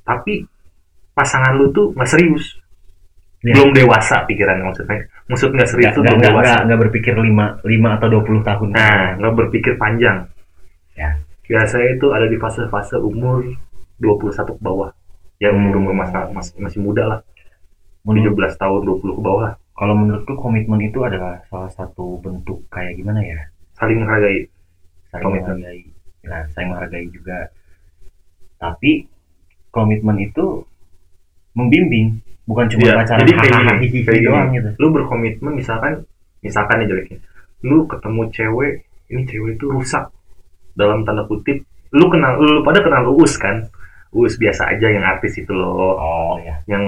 tapi 0.05 0.45
pasangan 1.17 1.57
lu 1.57 1.73
tuh 1.73 1.91
nggak 1.97 2.11
serius. 2.11 2.61
Ya. 3.45 3.53
belum 3.53 3.77
dewasa 3.77 4.25
pikiran 4.25 4.57
maksudnya. 4.65 5.05
Maksud 5.29 5.53
nggak 5.53 5.69
serius 5.69 5.85
nggak 5.93 5.97
tuh 5.97 6.01
nggak 6.01 6.17
belum 6.17 6.21
nggak 6.25 6.33
dewasa. 6.33 6.49
nggak- 6.49 6.65
nggak 6.65 6.81
berpikir 6.89 7.15
5 7.21 7.47
5 7.61 7.89
atau 8.01 8.09
20 8.09 8.41
tahun. 8.41 8.69
Nah 8.73 9.05
nggak 9.21 9.35
berpikir 9.37 9.73
panjang. 9.77 10.19
Ya. 10.97 11.11
biasanya 11.45 12.01
itu 12.01 12.07
ada 12.09 12.25
di 12.25 12.41
fase-fase 12.41 12.97
umur 12.97 13.45
21 14.01 14.57
ke 14.57 14.63
bawah. 14.65 14.89
Ya 15.37 15.53
umur 15.53 15.77
umur 15.77 15.93
masa 15.93 16.25
masih, 16.33 16.57
masih 16.57 16.81
muda 16.81 17.05
lah. 17.05 17.21
Menurut 18.09 18.33
17 18.33 18.57
tahun 18.57 18.81
20 18.81 19.13
ke 19.13 19.23
bawah. 19.25 19.53
Lah. 19.53 19.55
kalau 19.75 19.93
menurutku 19.99 20.39
komitmen 20.39 20.79
itu 20.81 21.03
adalah 21.03 21.43
salah 21.51 21.69
satu 21.69 22.17
bentuk 22.23 22.63
kayak 22.73 22.97
gimana 22.97 23.21
ya? 23.21 23.45
Saling 23.77 24.01
menghargai. 24.01 24.47
Saling 25.13 25.25
Komitmen. 25.27 25.57
menghargai. 25.61 25.81
Nah 26.25 26.43
saling 26.49 26.69
menghargai 26.73 27.07
juga. 27.13 27.39
Tapi 28.57 29.05
komitmen 29.75 30.23
itu 30.23 30.63
membimbing 31.55 32.23
bukan 32.47 32.67
cuma 32.71 32.83
Iya, 32.85 32.95
pacaran. 33.03 33.19
jadi 33.25 33.33
kayak 33.35 33.53
gini, 33.83 33.99
kayak 34.05 34.19
gini. 34.21 34.27
doang 34.29 34.49
gitu. 34.53 34.69
Lu 34.79 34.87
berkomitmen 34.93 35.53
misalkan 35.59 35.93
misalkan 36.41 36.77
nih 36.83 36.89
jeleknya. 36.91 37.19
Lu 37.65 37.89
ketemu 37.91 38.23
cewek 38.31 38.73
ini 39.11 39.23
cewek 39.27 39.59
itu 39.59 39.67
rusak. 39.67 40.05
Dalam 40.75 41.03
tanda 41.03 41.25
kutip 41.27 41.63
lu 41.95 42.11
kenal 42.11 42.39
lu 42.39 42.61
pada 42.63 42.83
kenal 42.83 43.07
Uus 43.11 43.39
kan? 43.39 43.67
Uus 44.15 44.39
biasa 44.39 44.71
aja 44.71 44.87
yang 44.87 45.03
artis 45.03 45.35
itu 45.39 45.51
loh. 45.51 45.99
Oh 45.99 46.35
ya 46.39 46.59
yang 46.67 46.85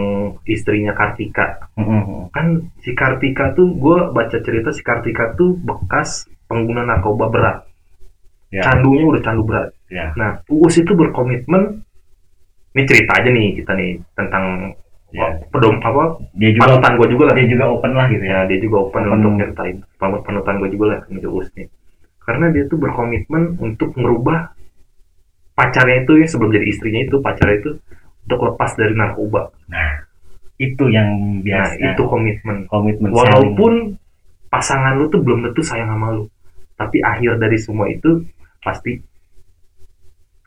istrinya 0.46 0.94
Kartika. 0.94 1.58
Mm-mm. 1.74 2.30
kan 2.30 2.70
si 2.82 2.94
Kartika 2.94 3.50
tuh 3.54 3.70
gue 3.74 3.98
baca 4.10 4.38
cerita 4.38 4.70
si 4.70 4.82
Kartika 4.82 5.34
tuh 5.34 5.54
bekas 5.58 6.26
pengguna 6.46 6.82
narkoba 6.82 7.26
berat. 7.30 7.58
Ya 8.50 8.62
candunya 8.62 9.06
udah 9.06 9.22
candu 9.22 9.42
berat. 9.42 9.70
Ya 9.90 10.10
nah 10.14 10.38
Uus 10.46 10.74
itu 10.76 10.92
berkomitmen 10.92 11.85
ini 12.76 12.84
cerita 12.84 13.12
aja 13.16 13.28
nih 13.32 13.56
kita 13.56 13.72
nih 13.72 13.96
tentang 14.12 14.44
ya. 15.08 15.24
oh, 15.24 15.32
pedom 15.48 15.80
apa 15.80 16.20
dia 16.36 16.52
juga 16.52 16.76
panutan 16.76 16.92
gue 17.00 17.08
juga 17.08 17.24
lah. 17.32 17.34
dia 17.40 17.46
juga 17.48 17.64
open 17.72 17.92
lah 17.96 18.06
gitu 18.12 18.24
ya. 18.28 18.36
Ya 18.36 18.40
dia 18.44 18.58
juga 18.60 18.76
open, 18.84 19.02
Open. 19.08 19.14
untuk 19.16 19.32
nyertain 19.40 19.76
Pan- 19.96 20.20
panutan 20.20 20.54
gue 20.60 20.68
juga 20.76 20.84
lah 20.92 20.98
Uus 21.08 21.48
nih. 21.56 21.72
Karena 22.20 22.52
dia 22.52 22.68
tuh 22.68 22.76
berkomitmen 22.76 23.56
untuk 23.56 23.96
merubah 23.96 24.52
pacarnya 25.56 26.04
itu 26.04 26.20
ya 26.20 26.26
sebelum 26.28 26.52
jadi 26.52 26.66
istrinya 26.68 27.00
itu 27.00 27.16
pacarnya 27.24 27.56
itu 27.64 27.70
untuk 28.28 28.40
lepas 28.44 28.76
dari 28.76 28.92
narkoba. 28.92 29.48
Nah 29.72 30.04
itu 30.60 30.84
yang 30.92 31.40
nah 31.40 31.40
biasa 31.40 31.96
itu 31.96 32.02
komitmen. 32.04 32.68
Komitmen 32.68 33.08
walaupun 33.08 33.96
pasangan 34.52 35.00
lu 35.00 35.08
tuh 35.08 35.24
belum 35.24 35.48
tentu 35.48 35.64
sayang 35.64 35.88
sama 35.88 36.12
lu 36.12 36.28
tapi 36.76 37.00
akhir 37.00 37.40
dari 37.40 37.56
semua 37.56 37.88
itu 37.88 38.20
pasti 38.60 39.00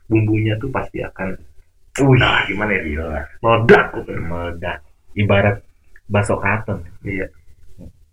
bumbunya 0.06 0.54
tuh 0.62 0.70
pasti 0.70 1.02
akan. 1.02 1.49
Wih, 1.98 2.16
nah 2.16 2.46
gimana 2.46 2.70
ya 2.70 2.82
gila. 2.86 3.20
Meledak 3.42 3.84
meledak. 4.06 4.76
Ibarat 5.12 5.56
bakso 6.06 6.38
katon 6.38 6.86
iya. 7.02 7.26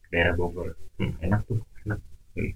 Daerah 0.09 0.33
Bogor. 0.33 0.73
Hmm. 0.97 1.13
enak 1.21 1.45
tuh. 1.45 1.61
Enak. 1.85 1.99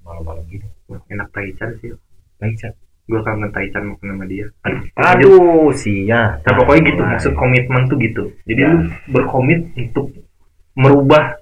Malam-malam 0.02 0.44
gini 0.50 0.66
enak 1.10 1.28
taichan 1.30 1.70
sih. 1.78 1.94
Cak. 2.42 2.74
gue 3.02 3.20
kangen 3.22 3.52
taichan 3.52 3.92
makan 3.92 4.08
sama 4.16 4.26
dia. 4.26 4.48
Aduh 4.96 5.70
sia. 5.76 6.40
Nah, 6.42 6.54
pokoknya 6.56 6.82
gitu 6.90 7.02
maksud 7.04 7.34
komitmen 7.36 7.84
tuh 7.86 7.98
gitu. 8.00 8.24
Jadi 8.48 8.62
Ya. 8.62 8.72
lu 8.72 8.78
berkomit 9.12 9.68
untuk 9.76 10.16
merubah 10.74 11.36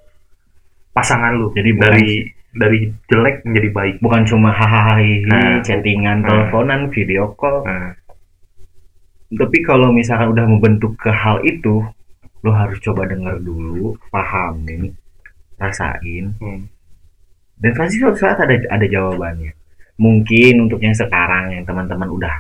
pasangan 0.92 1.38
lu. 1.38 1.54
Jadi 1.54 1.70
bukan- 1.72 1.86
dari 1.94 2.10
dari 2.50 2.80
jelek 3.06 3.46
menjadi 3.46 3.70
baik. 3.70 3.96
bukan 4.02 4.26
cuma 4.26 4.50
hahaha 4.50 4.98
Nah. 5.30 5.62
chattingan 5.62 6.26
Nah. 6.26 6.28
teleponan 6.28 6.90
video 6.90 7.38
call. 7.38 7.62
Nah, 7.62 7.94
tapi 9.30 9.62
kalau 9.62 9.94
misalkan 9.94 10.34
udah 10.34 10.46
membentuk 10.50 10.98
ke 10.98 11.12
hal 11.12 11.38
itu 11.46 11.86
lo 12.42 12.52
harus 12.56 12.80
coba 12.80 13.06
denger 13.06 13.38
dulu 13.40 13.94
pahami 14.10 14.90
rasain 15.60 16.34
hmm. 16.40 16.62
dan 17.60 17.72
pasti 17.76 18.00
suatu 18.00 18.18
saat 18.18 18.40
ada 18.40 18.56
ada 18.72 18.86
jawabannya 18.88 19.52
mungkin 20.00 20.66
untuk 20.66 20.80
yang 20.80 20.96
sekarang 20.96 21.52
yang 21.52 21.68
teman-teman 21.68 22.08
udah 22.08 22.36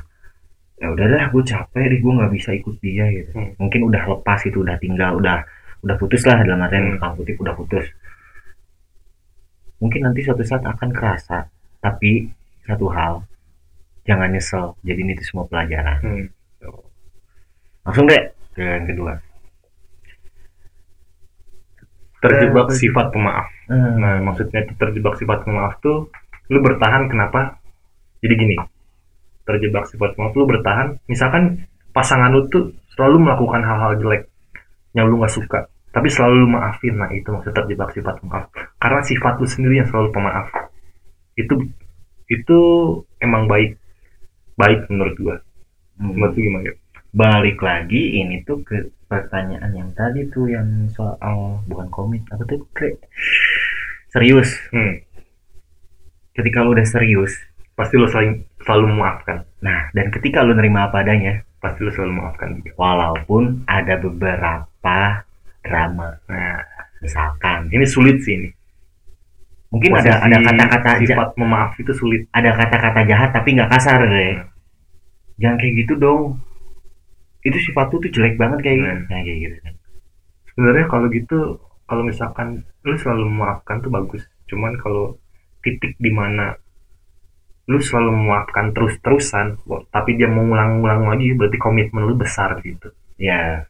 ya 0.79 0.87
udah 0.87 1.05
dah 1.11 1.27
gue 1.27 1.43
capek 1.43 1.83
deh 1.91 1.99
gue 1.99 2.13
nggak 2.15 2.31
bisa 2.31 2.49
ikut 2.55 2.75
dia 2.79 3.05
gitu 3.11 3.35
Hmm. 3.35 3.51
mungkin 3.59 3.91
udah 3.91 4.03
lepas 4.15 4.39
itu 4.47 4.63
udah 4.63 4.79
tinggal 4.79 5.19
udah 5.19 5.43
udah 5.83 5.95
putus 5.99 6.23
lah 6.23 6.39
dalam 6.41 6.63
artian 6.63 6.95
Hmm. 6.95 7.03
tanda 7.03 7.19
kutip 7.19 7.35
udah 7.37 7.53
putus 7.53 7.85
mungkin 9.79 10.07
nanti 10.07 10.23
suatu 10.23 10.43
saat 10.43 10.63
akan 10.63 10.89
kerasa 10.91 11.47
tapi 11.79 12.27
satu 12.63 12.87
hal 12.91 13.23
jangan 14.07 14.31
nyesel 14.31 14.79
jadi 14.81 14.99
ini 15.03 15.13
semua 15.19 15.43
pelajaran 15.45 15.99
Hmm. 15.99 16.25
Langsung 17.89 18.05
deh 18.05 18.21
ke 18.53 18.61
yang 18.61 18.85
kedua 18.85 19.17
Terjebak 22.19 22.67
Eh, 22.67 22.75
sifat 22.75 23.15
pemaaf. 23.15 23.47
Hmm. 23.71 23.95
Nah, 23.95 24.19
maksudnya 24.19 24.67
terjebak 24.75 25.15
sifat 25.15 25.47
pemaaf 25.47 25.79
tuh 25.79 26.11
lu 26.51 26.59
bertahan 26.59 27.07
kenapa? 27.07 27.55
Jadi 28.19 28.33
gini. 28.35 28.55
Terjebak 29.47 29.87
sifat 29.87 30.19
pemaaf 30.19 30.35
lu 30.35 30.43
bertahan 30.43 30.99
misalkan 31.07 31.63
pasangan 31.95 32.27
lu 32.35 32.43
tuh 32.51 32.75
selalu 32.91 33.23
melakukan 33.23 33.63
hal-hal 33.63 33.95
jelek 33.97 34.27
yang 34.91 35.07
lu 35.07 35.21
nggak 35.23 35.31
suka 35.31 35.71
tapi 35.89 36.05
selalu 36.11 36.45
lu 36.45 36.47
maafin 36.53 36.97
nah 36.97 37.09
itu 37.09 37.25
maksud 37.33 37.49
terjebak 37.49 37.89
sifat 37.93 38.21
pemaaf 38.21 38.45
karena 38.77 39.01
sifat 39.01 39.33
lu 39.41 39.47
sendiri 39.49 39.81
yang 39.81 39.89
selalu 39.89 40.13
pemaaf 40.13 40.45
itu 41.33 41.53
itu 42.29 42.59
emang 43.17 43.49
baik 43.49 43.73
baik 44.53 44.85
menurut 44.91 45.15
gua 45.17 45.35
Hmm. 45.99 46.15
menurut 46.15 46.31
gimana 46.31 46.63
ya? 46.63 46.73
Balik 47.09 47.57
lagi 47.65 48.21
ini 48.21 48.45
tuh 48.45 48.61
ke 48.61 48.93
pertanyaan 49.09 49.73
yang 49.73 49.89
tadi 49.97 50.29
tuh 50.29 50.45
yang 50.45 50.85
soal 50.93 51.65
bukan 51.65 51.89
komit 51.89 52.21
apa 52.29 52.45
tuh? 52.45 52.61
Kre? 52.73 52.97
serius. 54.09 54.49
Hmm, 54.73 55.01
ketika 56.33 56.65
lu 56.65 56.73
udah 56.73 56.85
serius 56.85 57.33
pasti 57.77 57.95
lu 57.95 58.05
selalu 58.09 58.45
selalu 58.61 58.85
memaafkan. 58.93 59.45
Nah 59.65 59.89
dan 59.93 60.13
ketika 60.13 60.45
lu 60.45 60.53
nerima 60.53 60.89
apa 60.89 61.01
adanya 61.01 61.41
pasti 61.61 61.85
lu 61.85 61.91
selalu 61.93 62.11
memaafkan 62.17 62.49
juga. 62.61 62.71
Walaupun 62.77 63.65
ada 63.65 63.95
beberapa 63.97 64.97
drama. 65.65 66.09
Nah 66.29 66.61
misalkan 67.01 67.69
ini 67.73 67.85
sulit 67.85 68.21
sih 68.21 68.37
ini. 68.37 68.49
Mungkin 69.69 69.93
Posisi 69.93 70.09
ada 70.09 70.25
ada 70.25 70.37
kata-kata 70.41 70.89
sifat 71.05 71.29
memaaf 71.37 71.77
itu 71.77 71.93
sulit. 71.93 72.25
ada 72.33 72.57
kata-kata 72.57 73.05
jahat 73.05 73.29
tapi 73.29 73.53
nggak 73.53 73.69
kasar 73.69 74.01
deh. 74.01 74.41
Hmm. 74.41 74.49
jangan 75.39 75.55
kayak 75.61 75.73
gitu 75.85 75.93
dong 75.95 76.41
itu 77.41 77.57
sifat 77.61 77.87
lu 77.89 77.97
tuh 77.99 78.11
jelek 78.11 78.35
banget 78.35 78.59
kayak 78.61 78.75
gitu. 78.77 78.87
Hmm. 78.89 79.03
nah, 79.07 79.19
kayak 79.21 79.39
gitu 79.39 79.57
kan. 79.63 79.73
Sebenarnya 80.51 80.85
kalau 80.87 81.07
gitu 81.09 81.37
kalau 81.85 82.03
misalkan 82.05 82.47
lu 82.83 82.95
selalu 82.95 83.23
memaafkan 83.27 83.79
tuh 83.79 83.91
bagus. 83.91 84.23
Cuman 84.47 84.75
kalau 84.77 85.15
titik 85.61 85.95
di 85.99 86.11
mana 86.11 86.55
lu 87.69 87.77
selalu 87.77 88.11
memaafkan 88.11 88.73
terus-terusan 88.73 89.61
tapi 89.93 90.17
dia 90.17 90.25
mau 90.25 90.41
ngulang-ngulang 90.41 91.05
lagi 91.05 91.37
berarti 91.37 91.57
komitmen 91.61 92.03
lu 92.05 92.17
besar 92.17 92.57
gitu. 92.65 92.91
Ya 93.15 93.65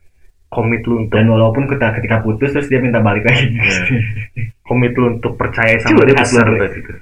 komit 0.49 0.81
lu 0.89 1.05
untuk 1.05 1.13
dan 1.13 1.29
walaupun 1.29 1.69
kita 1.69 1.93
ketika 2.01 2.25
putus 2.25 2.49
terus 2.57 2.65
dia 2.73 2.81
minta 2.81 2.97
balik 3.05 3.21
lagi. 3.21 3.53
Komit 4.69 4.93
lu 4.97 5.17
untuk 5.17 5.33
percaya 5.37 5.77
sama 5.81 6.05
dia 6.05 6.13
Curhat 6.13 6.25
besar 6.25 6.45
lu. 6.49 6.57
berarti 6.57 6.79
itu 6.81 6.93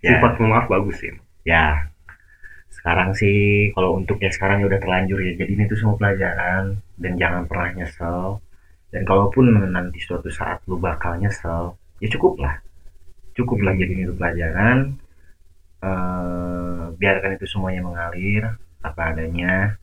Ya. 0.00 0.16
sifat 0.16 0.40
memaaf 0.40 0.66
bagus 0.72 0.96
sih. 1.02 1.12
Ya 1.44 1.89
sekarang 2.80 3.12
sih 3.12 3.68
kalau 3.76 4.00
untuk 4.00 4.16
ya 4.24 4.32
sekarang 4.32 4.64
ya 4.64 4.66
udah 4.72 4.80
terlanjur 4.80 5.20
ya. 5.20 5.36
Jadi 5.36 5.52
ini 5.52 5.68
tuh 5.68 5.76
semua 5.76 6.00
pelajaran 6.00 6.80
dan 6.96 7.12
jangan 7.20 7.44
pernah 7.44 7.68
nyesel. 7.76 8.40
Dan 8.88 9.02
kalaupun 9.04 9.52
nanti 9.68 10.00
suatu 10.00 10.32
saat 10.32 10.64
lu 10.64 10.80
bakal 10.80 11.20
nyesel 11.20 11.76
ya 12.00 12.08
cukup 12.08 12.40
lah. 12.40 12.56
Cukup 13.36 13.60
lah 13.60 13.76
jadi 13.76 13.92
itu 13.92 14.16
pelajaran. 14.16 14.96
Eh, 15.80 16.84
biarkan 16.96 17.36
itu 17.36 17.44
semuanya 17.44 17.84
mengalir 17.84 18.48
apa 18.80 19.12
adanya. 19.12 19.76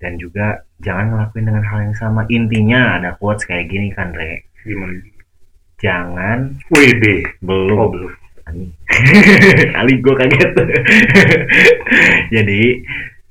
Dan 0.00 0.16
juga 0.16 0.64
jangan 0.80 1.12
ngelakuin 1.12 1.44
dengan 1.44 1.64
hal 1.68 1.78
yang 1.92 1.96
sama. 2.00 2.24
Intinya 2.32 2.96
ada 2.96 3.20
quotes 3.20 3.44
kayak 3.44 3.68
gini 3.68 3.92
kan 3.92 4.16
Re. 4.16 4.48
Gimana? 4.64 4.96
Jangan 5.76 6.56
WD 6.72 7.04
belum. 7.44 7.76
Oh 7.76 7.88
belum 7.92 8.19
Anjing. 8.50 8.72
kali 9.70 9.92
gue 10.04 10.14
kaget 10.18 10.50
jadi 12.34 12.60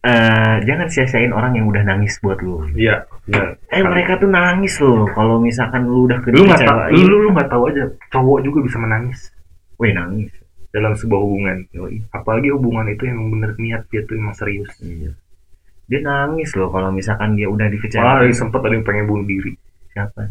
eh, 0.01 0.55
jangan 0.63 0.87
sia-siain 0.87 1.35
orang 1.35 1.59
yang 1.59 1.67
udah 1.67 1.83
nangis 1.83 2.17
buat 2.23 2.39
lu 2.39 2.63
iya 2.73 3.03
benar 3.27 3.59
eh 3.69 3.83
mereka 3.83 4.17
tuh 4.17 4.31
nangis 4.31 4.79
loh 4.79 5.05
kalau 5.11 5.37
misalkan 5.37 5.85
lu 5.85 6.07
udah 6.07 6.17
lu 6.31 6.43
nggak 6.47 6.63
tahu 6.63 6.79
lu 6.95 7.15
lu 7.27 7.29
nggak 7.35 7.49
tahu 7.51 7.63
aja 7.69 7.83
cowok 8.09 8.39
juga 8.41 8.59
bisa 8.65 8.77
menangis 8.79 9.29
wih 9.77 9.93
nangis 9.93 10.31
dalam 10.69 10.93
sebuah 10.93 11.19
hubungan 11.19 11.57
Yoi. 11.73 12.05
apalagi 12.13 12.53
hubungan 12.53 12.85
itu 12.87 13.09
emang 13.09 13.33
bener 13.33 13.57
niat 13.57 13.89
dia 13.89 14.05
tuh 14.05 14.15
emang 14.15 14.37
serius 14.37 14.69
Iya. 14.79 15.11
Dia 15.89 16.05
nangis 16.05 16.53
loh 16.53 16.69
kalau 16.69 16.93
misalkan 16.93 17.33
dia 17.33 17.49
udah 17.49 17.65
dikecewain. 17.65 18.21
ada 18.21 18.29
sempet 18.29 18.61
ada 18.61 18.77
yang 18.77 18.85
pengen 18.85 19.09
bunuh 19.09 19.25
diri 19.25 19.57
Siapa? 19.89 20.21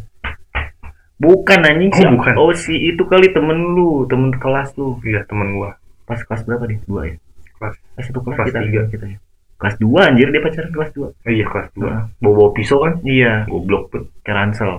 Bukan 1.19 1.59
anjing 1.61 1.91
Oh, 1.91 2.15
bukan. 2.15 2.35
Oh 2.37 2.51
si 2.53 2.75
itu 2.85 3.03
kali 3.03 3.31
temen 3.31 3.75
lu, 3.75 4.07
temen 4.07 4.31
kelas 4.33 4.75
lu. 4.75 5.03
iya 5.03 5.23
temen 5.25 5.51
gua 5.53 5.75
Pas 6.05 6.19
kelas 6.19 6.43
berapa 6.43 6.65
dia? 6.65 6.79
Dua 6.85 7.03
ya? 7.05 7.15
kelas 7.53 7.75
Pas 7.93 8.03
satu 8.03 8.23
kelas, 8.23 8.37
Kelas 8.39 8.49
kita, 8.49 8.61
tiga. 8.63 8.83
kita 8.89 9.07
ya. 9.09 9.19
Kelas 9.59 9.75
dua 9.77 10.01
anjir 10.07 10.31
dia 10.31 10.39
pacaran 10.39 10.71
kelas 10.71 10.91
dua. 10.93 11.09
eh, 11.21 11.33
iya 11.35 11.45
kelas 11.45 11.69
dua 11.73 11.91
Heeh. 11.91 12.05
bawa 12.19 12.33
bawa 12.33 12.51
pisau 12.53 12.79
kan 12.81 12.95
Iya, 13.03 13.33
goblok 13.45 13.91
tuh 13.91 14.05
kayak 14.21 14.37
Ransel. 14.37 14.73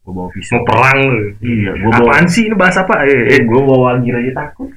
Gue 0.00 0.12
bawa 0.12 0.28
pisau. 0.30 0.54
mau 0.54 0.64
perang 0.66 0.98
lu 1.08 1.18
Iya, 1.40 1.70
gua 1.74 1.90
bawa 1.90 2.04
apaan 2.12 2.26
sih 2.26 2.42
ini 2.44 2.54
bahas 2.54 2.76
apa 2.76 2.94
eh, 3.02 3.08
eh, 3.08 3.34
eh. 3.34 3.42
gue 3.42 3.60
bawa 3.62 3.96
anjir 3.96 4.12
aja 4.14 4.32
takut. 4.36 4.68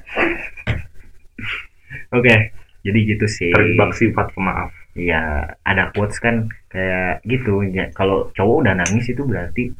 Oke, 2.10 2.34
jadi 2.80 2.98
gitu 3.04 3.26
sih. 3.26 3.50
terjebak 3.50 3.92
sifat 3.92 4.32
pemaaf 4.32 4.72
Iya, 4.94 5.20
ada 5.60 5.90
quotes 5.90 6.16
kan 6.16 6.46
kayak 6.68 7.20
gitu. 7.24 7.60
Ya, 7.66 7.90
kalau 7.90 8.30
cowok 8.30 8.56
udah 8.62 8.74
nangis 8.78 9.10
itu 9.10 9.20
berarti 9.20 9.74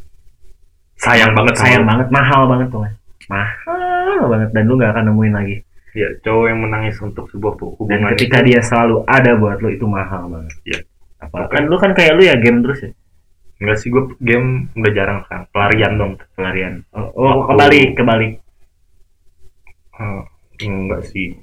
sayang 0.99 1.33
banget 1.35 1.55
sayang 1.59 1.85
banget. 1.87 2.07
Mahal 2.11 2.47
banget 2.47 2.69
tuh 2.71 2.83
mahal 3.29 4.21
banget. 4.29 4.49
Dan 4.53 4.63
lu 4.69 4.77
nggak 4.77 4.93
akan 4.95 5.05
nemuin 5.13 5.35
lagi. 5.35 5.57
Iya, 5.95 6.11
cowok 6.27 6.47
yang 6.51 6.59
menangis 6.59 6.99
untuk 6.99 7.31
sebuah 7.31 7.55
dan 7.55 7.79
hubungan 7.79 8.11
ketika 8.19 8.43
itu, 8.43 8.47
dia 8.51 8.61
selalu 8.67 9.07
ada 9.07 9.31
buat 9.39 9.63
lu 9.63 9.71
itu 9.71 9.87
mahal 9.87 10.27
banget. 10.27 10.55
Iya. 10.67 10.81
apa 11.25 11.49
kan 11.49 11.65
lu 11.71 11.77
kan 11.81 11.97
kayak 11.97 12.19
lu 12.19 12.23
ya 12.27 12.37
game 12.37 12.61
terus 12.61 12.85
ya? 12.85 12.91
Enggak 13.63 13.79
sih 13.81 13.89
gue 13.89 14.03
game 14.21 14.69
udah 14.75 14.93
jarang 14.93 15.19
sekarang. 15.25 15.47
Pelarian 15.55 15.93
dong 15.95 16.13
pelarian. 16.35 16.83
Oh, 16.93 17.09
oh 17.15 17.47
Waktu- 17.47 17.49
kebalik 17.55 17.89
kebalik. 17.97 18.33
Eh, 19.95 20.23
enggak 20.67 21.03
sih. 21.09 21.39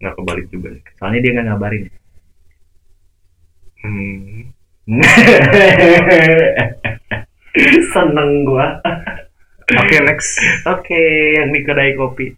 Enggak 0.00 0.14
kebalik 0.18 0.46
juga 0.48 0.68
soalnya 0.96 1.20
dia 1.20 1.30
nggak 1.36 1.46
ngabarin. 1.52 1.84
Hmm. 3.84 4.48
seneng 7.92 8.44
gua. 8.44 8.80
Oke 9.64 9.96
next. 10.00 10.38
Oke 10.64 11.00
yang 11.34 11.50
di 11.50 11.60
kedai 11.60 11.94
kopi. 11.94 12.32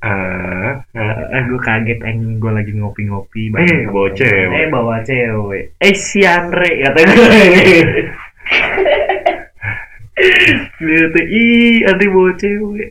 Eh, 0.00 0.70
eh, 0.96 1.14
eh 1.30 1.42
gue 1.44 1.58
kaget 1.58 2.00
anjing. 2.00 2.38
Gue 2.38 2.50
lagi 2.50 2.72
ngopi-ngopi 2.72 3.52
Eh, 3.52 3.84
bawa 3.84 4.08
cewek. 4.10 4.54
eh 4.54 4.68
bawa 4.68 5.02
cewek. 5.02 5.76
Eh 5.76 5.92
si 5.92 6.22
Andre 6.22 6.80
kata 6.80 6.98
gue 7.04 7.20
gitu 10.78 11.20
ih 11.22 11.84
Andre 11.84 12.06
bawa 12.08 12.32
cewek. 12.34 12.90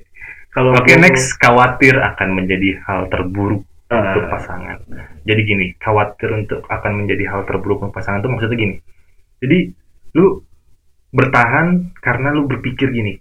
Kalau 0.49 0.73
Oke 0.73 0.91
gua- 0.91 1.01
next. 1.01 1.37
Khawatir 1.37 1.95
akan 1.95 2.35
menjadi 2.35 2.77
hal 2.83 3.07
terburuk 3.07 3.63
Ah. 3.89 4.13
untuk 4.13 4.29
pasangan. 4.29 4.77
Jadi 5.25 5.41
gini, 5.43 5.73
khawatir 5.77 6.29
untuk 6.29 6.63
akan 6.63 6.95
menjadi 6.95 7.25
hal 7.25 7.45
terburuk 7.45 7.81
untuk 7.81 7.95
pasangan 7.95 8.19
itu 8.19 8.29
maksudnya 8.29 8.55
gini. 8.55 8.75
Jadi 9.41 9.73
lu 10.13 10.45
bertahan 11.09 11.93
karena 11.99 12.33
lu 12.33 12.45
berpikir 12.45 12.93
gini. 12.93 13.17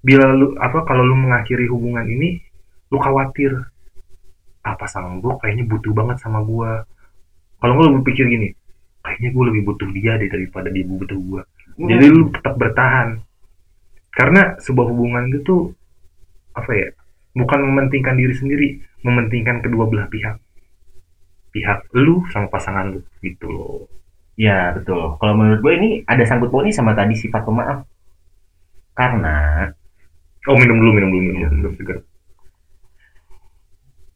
Bila 0.00 0.32
lu 0.32 0.56
apa 0.56 0.88
kalau 0.88 1.04
lu 1.04 1.16
mengakhiri 1.16 1.68
hubungan 1.68 2.08
ini, 2.08 2.40
lu 2.88 2.96
khawatir 2.96 3.52
ah 4.60 4.76
pasangan 4.76 5.20
gua 5.20 5.40
kayaknya 5.40 5.68
butuh 5.68 5.92
banget 5.92 6.16
sama 6.20 6.40
gua. 6.44 6.84
Kalau 7.60 7.76
lu 7.76 8.00
berpikir 8.00 8.24
gini, 8.28 8.48
kayaknya 9.04 9.28
gua 9.36 9.44
lebih 9.52 9.62
butuh 9.68 9.88
dia 9.92 10.16
deh 10.16 10.28
daripada 10.32 10.72
dia 10.72 10.84
butuh 10.88 11.18
gua. 11.20 11.42
Jadi 11.76 12.06
lu 12.08 12.32
tetap 12.32 12.56
bertahan. 12.56 13.20
Karena 14.10 14.58
sebuah 14.58 14.86
hubungan 14.90 15.28
itu 15.30 15.38
tuh 15.44 15.62
apa 16.56 16.72
ya? 16.72 16.88
Bukan 17.30 17.62
mementingkan 17.62 18.18
diri 18.18 18.34
sendiri, 18.34 18.68
mementingkan 19.06 19.62
kedua 19.62 19.86
belah 19.86 20.10
pihak. 20.10 20.36
Pihak 21.54 21.92
lu 21.94 22.26
sama 22.32 22.50
pasangan 22.50 22.96
lu 22.96 23.00
gitu 23.22 23.46
loh. 23.48 23.99
Ya 24.40 24.72
betul. 24.72 25.20
Kalau 25.20 25.34
menurut 25.36 25.60
gue 25.60 25.72
ini 25.76 25.90
ada 26.08 26.24
sangkut 26.24 26.48
pautnya 26.48 26.72
sama 26.72 26.96
tadi 26.96 27.12
sifat 27.12 27.44
pemaaf. 27.44 27.84
Karena 28.96 29.68
Oh 30.48 30.56
minum 30.56 30.80
dulu, 30.80 30.96
minum 30.96 31.10
dulu, 31.12 31.20
minum 31.52 31.72
segar. 31.76 32.00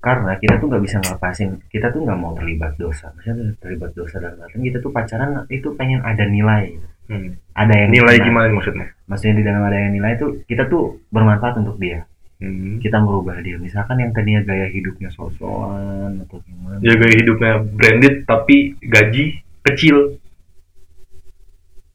karena 0.04 0.36
kita 0.36 0.60
tuh 0.60 0.68
nggak 0.68 0.84
bisa 0.84 0.96
ngelepasin, 1.00 1.64
kita 1.72 1.88
tuh 1.88 2.04
nggak 2.04 2.18
mau 2.20 2.36
terlibat 2.36 2.76
dosa. 2.76 3.08
Maksudnya 3.16 3.56
terlibat 3.56 3.96
dosa 3.96 4.20
dalam 4.20 4.36
artian 4.36 4.60
kita 4.60 4.78
tuh 4.84 4.92
pacaran 4.92 5.48
itu 5.48 5.72
pengen 5.80 6.04
ada 6.04 6.28
nilai. 6.28 6.76
Hmm. 7.08 7.40
Ada 7.56 7.72
yang 7.84 7.90
Nilai 7.92 8.16
nah, 8.20 8.24
gimana 8.24 8.48
maksudnya? 8.52 8.86
Maksudnya 9.08 9.34
di 9.40 9.44
dalam 9.44 9.64
ada 9.64 9.76
yang 9.80 9.92
nilai 9.96 10.12
itu 10.16 10.44
kita 10.44 10.68
tuh 10.68 11.00
bermanfaat 11.08 11.56
untuk 11.60 11.80
dia. 11.80 12.04
Hmm. 12.36 12.80
Kita 12.84 13.00
merubah 13.00 13.40
dia. 13.40 13.56
Misalkan 13.56 13.96
yang 14.00 14.12
tadinya 14.12 14.44
gaya 14.44 14.68
hidupnya 14.68 15.08
sosokan 15.08 16.20
atau 16.24 16.36
gimana. 16.44 16.84
Ya 16.84 16.96
gaya 17.00 17.14
hidupnya 17.16 17.52
branded 17.64 18.28
tapi 18.28 18.76
gaji 18.84 19.43
kecil. 19.64 20.20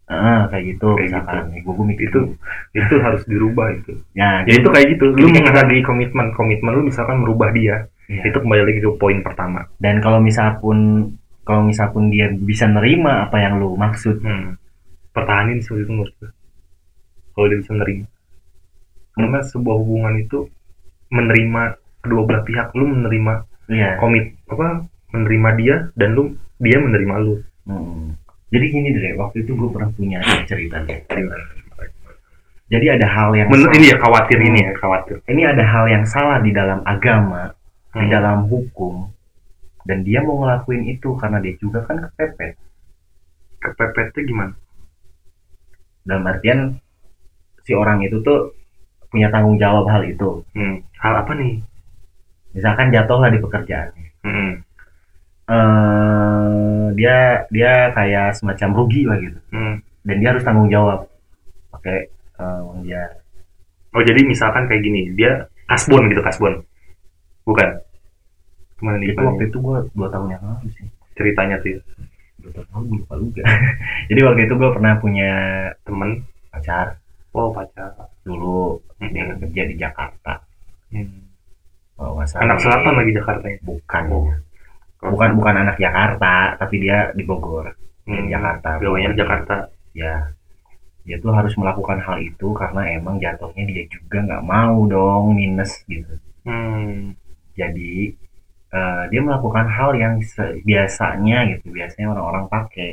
Ah, 0.09 0.49
kayak 0.49 0.73
gitu 0.73 0.89
Kayak 0.97 1.05
misalkan. 1.05 1.43
gitu. 1.53 1.61
Gue, 1.61 1.73
gue 1.77 1.85
mikir 1.85 2.05
Itu 2.09 2.21
itu 2.73 2.95
harus 2.97 3.21
dirubah 3.23 3.67
itu. 3.71 3.93
Ya, 4.11 4.41
Ya 4.41 4.57
itu 4.57 4.65
kayak 4.65 4.97
gitu. 4.97 5.13
Lu 5.13 5.29
menghargai 5.29 5.85
komitmen, 5.85 6.33
komitmen 6.33 6.71
lu 6.73 6.83
misalkan 6.83 7.21
merubah 7.21 7.53
dia. 7.53 7.85
Iya. 8.09 8.25
Itu 8.25 8.41
kembali 8.41 8.61
lagi 8.65 8.79
ke 8.81 8.89
poin 8.95 9.21
pertama. 9.21 9.69
dan 9.77 10.01
kalau 10.01 10.17
misal 10.17 10.57
pun 10.57 10.77
kalau 11.45 11.61
misal 11.61 11.89
pun 11.89 12.09
dia 12.09 12.25
bisa 12.31 12.65
nerima 12.65 13.25
apa 13.25 13.37
yang 13.37 13.57
lu 13.57 13.73
maksud 13.75 14.17
Hmm. 14.19 14.57
Pertahanin 15.09 15.61
sih 15.61 15.73
itu 15.75 15.85
menurut 15.87 16.13
gue. 16.17 16.29
Kalau 17.31 17.45
dia 17.45 17.59
bisa 17.59 17.73
nerima. 17.73 18.05
Karena 19.11 19.39
sebuah 19.43 19.75
hubungan 19.77 20.17
itu 20.17 20.49
menerima 21.07 21.61
kedua 22.01 22.21
belah 22.23 22.43
pihak. 22.43 22.73
Lu 22.73 22.85
menerima 22.87 23.45
Iya. 23.67 24.01
komit 24.01 24.33
apa 24.47 24.89
menerima 25.11 25.49
dia 25.55 25.75
dan 25.93 26.17
lu 26.17 26.33
dia 26.57 26.81
menerima 26.81 27.13
lu. 27.19 27.45
Hmm. 27.69 28.17
Jadi 28.49 28.65
gini 28.67 28.89
deh, 28.91 29.13
waktu 29.13 29.45
itu 29.45 29.53
gue 29.53 29.69
pernah 29.69 29.93
punya 29.93 30.17
cerita 30.49 30.81
deh. 30.83 31.05
Jadi 32.69 32.85
ada 32.85 33.05
hal 33.05 33.33
yang 33.33 33.49
Men- 33.49 33.65
salah. 33.65 33.77
ini 33.77 33.85
ya 33.89 33.97
khawatir 33.97 34.37
ini 34.41 34.59
ya 34.61 34.73
khawatir. 34.77 35.15
ini 35.25 35.41
ada 35.41 35.63
hal 35.65 35.85
yang 35.85 36.05
salah 36.05 36.37
di 36.37 36.49
dalam 36.49 36.81
agama, 36.81 37.53
di 37.93 38.05
Hmm. 38.05 38.13
dalam 38.13 38.37
hukum, 38.45 39.09
dan 39.85 40.01
dia 40.01 40.21
mau 40.21 40.41
ngelakuin 40.41 40.85
itu 40.85 41.13
karena 41.17 41.37
dia 41.41 41.53
juga 41.57 41.81
kan 41.85 41.97
kepepet. 42.09 42.57
Kepepetnya 43.59 44.21
gimana? 44.23 44.53
Dalam 46.05 46.25
artian 46.25 46.59
si 47.61 47.73
orang 47.73 48.01
itu 48.01 48.21
tuh 48.21 48.53
punya 49.09 49.29
tanggung 49.29 49.57
jawab 49.57 49.89
hal 49.89 50.05
itu. 50.05 50.45
Hmm. 50.53 50.81
Hal 50.97 51.25
apa 51.25 51.33
nih? 51.33 51.61
Misalkan 52.53 52.89
jatuhlah 52.89 53.29
di 53.29 53.41
pekerjaan. 53.41 53.89
Hmm. 54.21 54.61
Eh 55.49 56.85
dia 56.93 57.17
dia 57.49 57.89
kayak 57.91 58.37
semacam 58.37 58.69
rugi 58.75 59.01
lah 59.09 59.17
gitu. 59.17 59.39
Hmm. 59.49 59.81
Dan 60.05 60.15
dia 60.21 60.29
harus 60.31 60.45
tanggung 60.45 60.69
jawab 60.69 61.09
pakai 61.69 62.09
uang 62.39 62.85
dia. 62.85 63.03
Oh 63.91 64.05
jadi 64.05 64.21
misalkan 64.21 64.69
kayak 64.69 64.85
gini, 64.85 65.11
dia 65.17 65.49
kasbon 65.65 66.07
gitu 66.13 66.21
kasbon, 66.21 66.61
bukan? 67.41 67.81
Nih 68.79 69.11
Itu 69.11 69.21
waktu 69.25 69.49
itu 69.49 69.57
gue 69.59 69.77
dua 69.91 70.07
tahun 70.07 70.37
yang 70.37 70.43
lalu 70.45 70.69
sih. 70.71 70.87
ceritanya 71.17 71.59
tuh 71.59 71.75
ya? 71.75 71.79
Dua 72.39 72.51
tahun 72.55 72.67
lalu 72.71 72.85
gue 72.85 72.97
lupa 73.01 73.13
juga. 73.19 73.43
Jadi 74.09 74.19
waktu 74.23 74.41
itu 74.47 74.53
gue 74.55 74.69
pernah 74.71 74.93
punya 75.01 75.31
temen? 75.83 76.09
pacar 76.49 76.97
Oh 77.29 77.53
pacar. 77.53 77.93
dulu 78.25 78.81
dia 79.01 79.21
Hmm. 79.25 79.37
kerja 79.41 79.63
di 79.69 79.75
Jakarta. 79.77 80.33
Hmm. 80.89 81.27
Salah 81.99 82.41
Anak 82.45 82.57
selatan 82.63 82.93
lagi 82.95 83.11
Jakarta 83.11 83.45
ya? 83.45 83.57
Bukan. 83.61 84.03
Oh. 84.09 84.31
Bukan 84.99 85.39
bukan 85.39 85.55
anak 85.63 85.75
Jakarta, 85.79 86.59
tapi 86.59 86.75
dia 86.83 87.11
di 87.15 87.23
Bogor. 87.23 87.71
Hmm. 88.03 88.27
Di 88.27 88.35
Jakarta. 88.35 88.79
Gawainya 88.79 89.15
di 89.15 89.19
Jakarta. 89.19 89.55
Ya. 89.95 90.35
Dia 91.07 91.17
tuh 91.23 91.33
harus 91.33 91.55
melakukan 91.57 91.97
hal 92.03 92.21
itu 92.21 92.53
karena 92.53 92.85
emang 92.93 93.17
jatuhnya 93.17 93.63
dia 93.65 93.83
juga 93.89 94.21
nggak 94.21 94.43
mau 94.45 94.85
dong 94.85 95.33
minus 95.33 95.81
gitu. 95.87 96.13
Hmm. 96.45 97.15
Jadi 97.55 98.13
eh, 98.69 99.03
dia 99.09 99.21
melakukan 99.21 99.65
hal 99.65 99.97
yang 99.97 100.21
biasanya 100.61 101.37
gitu 101.57 101.73
biasanya 101.73 102.13
orang-orang 102.13 102.45
pakai 102.47 102.89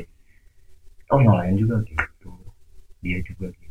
oh 1.12 1.20
yang 1.22 1.36
lain 1.36 1.54
juga 1.60 1.76
gitu 1.86 2.32
dia 3.04 3.18
juga 3.22 3.52
gitu 3.52 3.65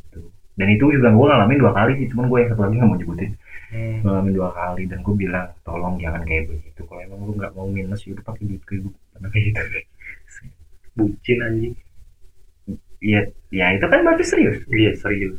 dan 0.55 0.67
itu 0.71 0.87
juga 0.87 1.11
gue 1.11 1.25
ngalamin 1.27 1.59
dua 1.59 1.73
kali 1.75 1.91
sih 1.99 2.07
cuman 2.15 2.25
gue 2.31 2.37
yang 2.39 2.49
satu 2.55 2.61
lagi 2.63 2.75
nggak 2.79 2.89
mau 2.89 2.97
nyebutin. 2.99 3.31
Ngalamin 4.07 4.33
dua 4.33 4.49
kali 4.55 4.83
dan 4.87 4.99
gue 5.03 5.15
bilang 5.19 5.47
tolong 5.67 5.95
jangan 5.99 6.21
kayak 6.23 6.47
begitu. 6.47 6.81
Kalau 6.87 7.01
emang 7.03 7.19
lu 7.27 7.33
nggak 7.35 7.51
mau 7.51 7.67
minus 7.67 8.01
ya 8.07 8.15
udah 8.15 8.23
pakai 8.23 8.43
duit 8.47 8.63
gue 8.63 8.79
karena 8.87 9.27
kayak 9.35 9.43
gitu. 9.51 9.61
Bucin 10.95 11.39
anjing. 11.43 11.75
Iya, 13.03 13.21
ya 13.51 13.65
itu 13.75 13.85
kan 13.85 13.99
berarti 14.01 14.23
serius. 14.23 14.63
iya 14.71 14.95
serius. 14.95 15.35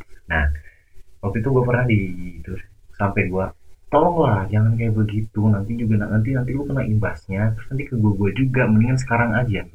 Waktu 1.17 1.37
itu 1.41 1.49
gue 1.49 1.63
pernah 1.65 1.83
di 1.89 1.99
itu 2.37 2.53
sampai 2.93 3.25
gue 3.25 3.45
tolonglah 3.89 4.45
jangan 4.53 4.77
kayak 4.77 4.93
begitu. 4.93 5.41
Nanti 5.49 5.73
juga 5.73 6.05
nanti 6.05 6.37
nanti 6.37 6.53
lu 6.53 6.61
kena 6.69 6.85
imbasnya. 6.85 7.57
Terus 7.57 7.67
nanti 7.73 7.83
ke 7.89 7.97
gue 7.97 8.13
gue 8.13 8.29
juga. 8.37 8.69
Mendingan 8.69 9.01
sekarang 9.01 9.33
aja 9.33 9.65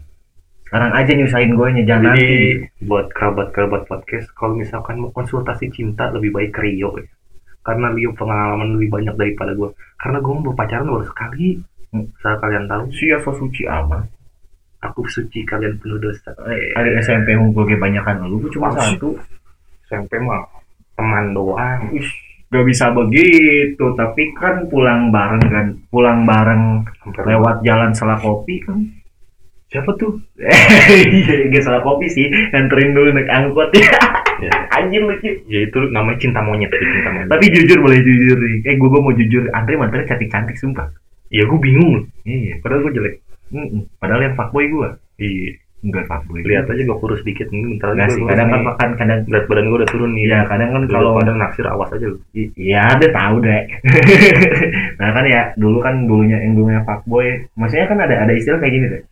sekarang 0.73 0.93
aja 0.97 1.13
nyusahin 1.13 1.53
gue 1.53 1.69
nya 1.77 1.83
jangan 1.85 2.17
jadi 2.17 2.25
nanti. 2.25 2.89
buat 2.89 3.07
kerabat-kerabat 3.13 3.93
podcast 3.93 4.33
kalau 4.33 4.57
misalkan 4.57 5.05
mau 5.05 5.13
konsultasi 5.13 5.69
cinta 5.69 6.09
lebih 6.09 6.33
baik 6.33 6.57
ke 6.57 6.65
Rio 6.65 6.97
ya. 6.97 7.05
karena 7.61 7.93
Rio 7.93 8.17
pengalaman 8.17 8.81
lebih 8.81 8.89
banyak 8.89 9.13
daripada 9.21 9.53
gue 9.53 9.69
karena 10.01 10.25
gue 10.25 10.33
mau 10.33 10.57
pacaran 10.57 10.89
baru 10.89 11.05
sekali. 11.05 11.61
Hmm. 11.93 12.09
asal 12.17 12.41
kalian 12.41 12.65
tahu. 12.73 12.89
Siapa 12.89 13.31
suci 13.37 13.69
amat. 13.69 14.09
Aku 14.81 15.05
suci 15.05 15.45
kalian 15.45 15.77
penuh 15.77 16.01
dosa. 16.01 16.33
Eh, 16.49 16.73
ada 16.73 16.89
SMP 17.05 17.37
ngumpul 17.37 17.69
kayak 17.69 17.77
banyakan 17.77 18.33
lu? 18.33 18.41
Gue 18.41 18.57
cuma 18.57 18.73
Masih. 18.73 18.97
satu. 18.97 19.21
SMP 19.93 20.17
mah 20.25 20.41
teman 20.97 21.37
doang. 21.37 21.93
Ush, 21.93 22.17
gak 22.49 22.65
bisa 22.65 22.89
begitu. 22.97 23.93
Tapi 23.93 24.33
kan 24.41 24.65
pulang 24.73 25.13
bareng 25.13 25.45
kan 25.53 25.67
pulang 25.93 26.25
bareng 26.25 26.81
Hampir 27.05 27.29
lewat 27.29 27.61
jalan 27.61 27.93
salah 27.93 28.17
kopi 28.17 28.65
kan 28.65 29.02
siapa 29.73 29.91
tuh? 29.97 30.21
Iya 30.93 31.49
gak 31.49 31.65
salah 31.65 31.81
kopi 31.81 32.07
sih. 32.13 32.29
Nganterin 32.53 32.93
dulu 32.93 33.09
naik 33.17 33.33
angkot. 33.33 33.73
Ya 34.43 34.51
anjir 34.75 35.07
lucu. 35.07 35.39
Ya 35.47 35.71
itu 35.71 35.79
namanya 35.95 36.19
cinta 36.19 36.43
monyet 36.43 36.67
cinta 36.75 37.15
monyet. 37.15 37.31
Tapi 37.31 37.47
jujur 37.47 37.79
boleh 37.79 38.03
jujur. 38.03 38.35
Nih 38.43 38.67
eh 38.67 38.75
gue 38.75 38.91
mau 38.91 39.15
jujur. 39.15 39.47
Andre 39.55 39.79
mantannya 39.79 40.03
cantik 40.11 40.35
cantik 40.35 40.59
sumpah. 40.59 40.91
Ya 41.31 41.47
gue 41.47 41.59
bingung. 41.63 42.03
Loh 42.03 42.05
iya 42.27 42.59
padahal 42.59 42.91
gue 42.91 42.93
jelek. 42.99 43.15
Mm-mm. 43.53 43.85
padahal 44.01 44.25
yang 44.27 44.35
fuckboy 44.35 44.67
gue 44.67 44.89
iya. 45.23 45.55
Enggak 45.87 46.09
fuckboy 46.11 46.43
lihat 46.43 46.67
aja 46.67 46.83
gue 46.83 46.99
kurus 46.99 47.23
dikit. 47.23 47.55
Nih 47.55 47.79
bentar 47.79 47.95
lagi 47.95 48.19
sih 48.19 48.23
kadang 48.27 48.51
kan 48.51 48.61
makan 48.67 48.91
kadang 48.99 49.19
berat 49.31 49.47
badan 49.47 49.67
gue 49.71 49.79
udah 49.79 49.91
turun 49.95 50.11
nih. 50.11 50.25
Iya 50.27 50.39
kadang 50.51 50.71
kan 50.75 50.83
kalau 50.91 51.11
ada 51.23 51.33
naksir 51.39 51.67
awas 51.71 51.95
aja 51.95 52.07
lu. 52.11 52.19
Iya, 52.35 52.99
ada 52.99 53.07
tahu 53.15 53.47
deh. 53.47 53.63
nah 54.99 55.09
kan 55.15 55.25
ya 55.31 55.55
dulu 55.55 55.79
kan 55.79 56.11
dulunya 56.11 56.43
yang 56.43 56.59
dulunya 56.59 56.83
fuckboy, 56.83 57.47
maksudnya 57.55 57.87
kan 57.87 57.99
ada 58.03 58.27
ada 58.27 58.33
istilah 58.35 58.59
kayak 58.59 58.75
gini 58.75 58.87
deh. 58.91 59.03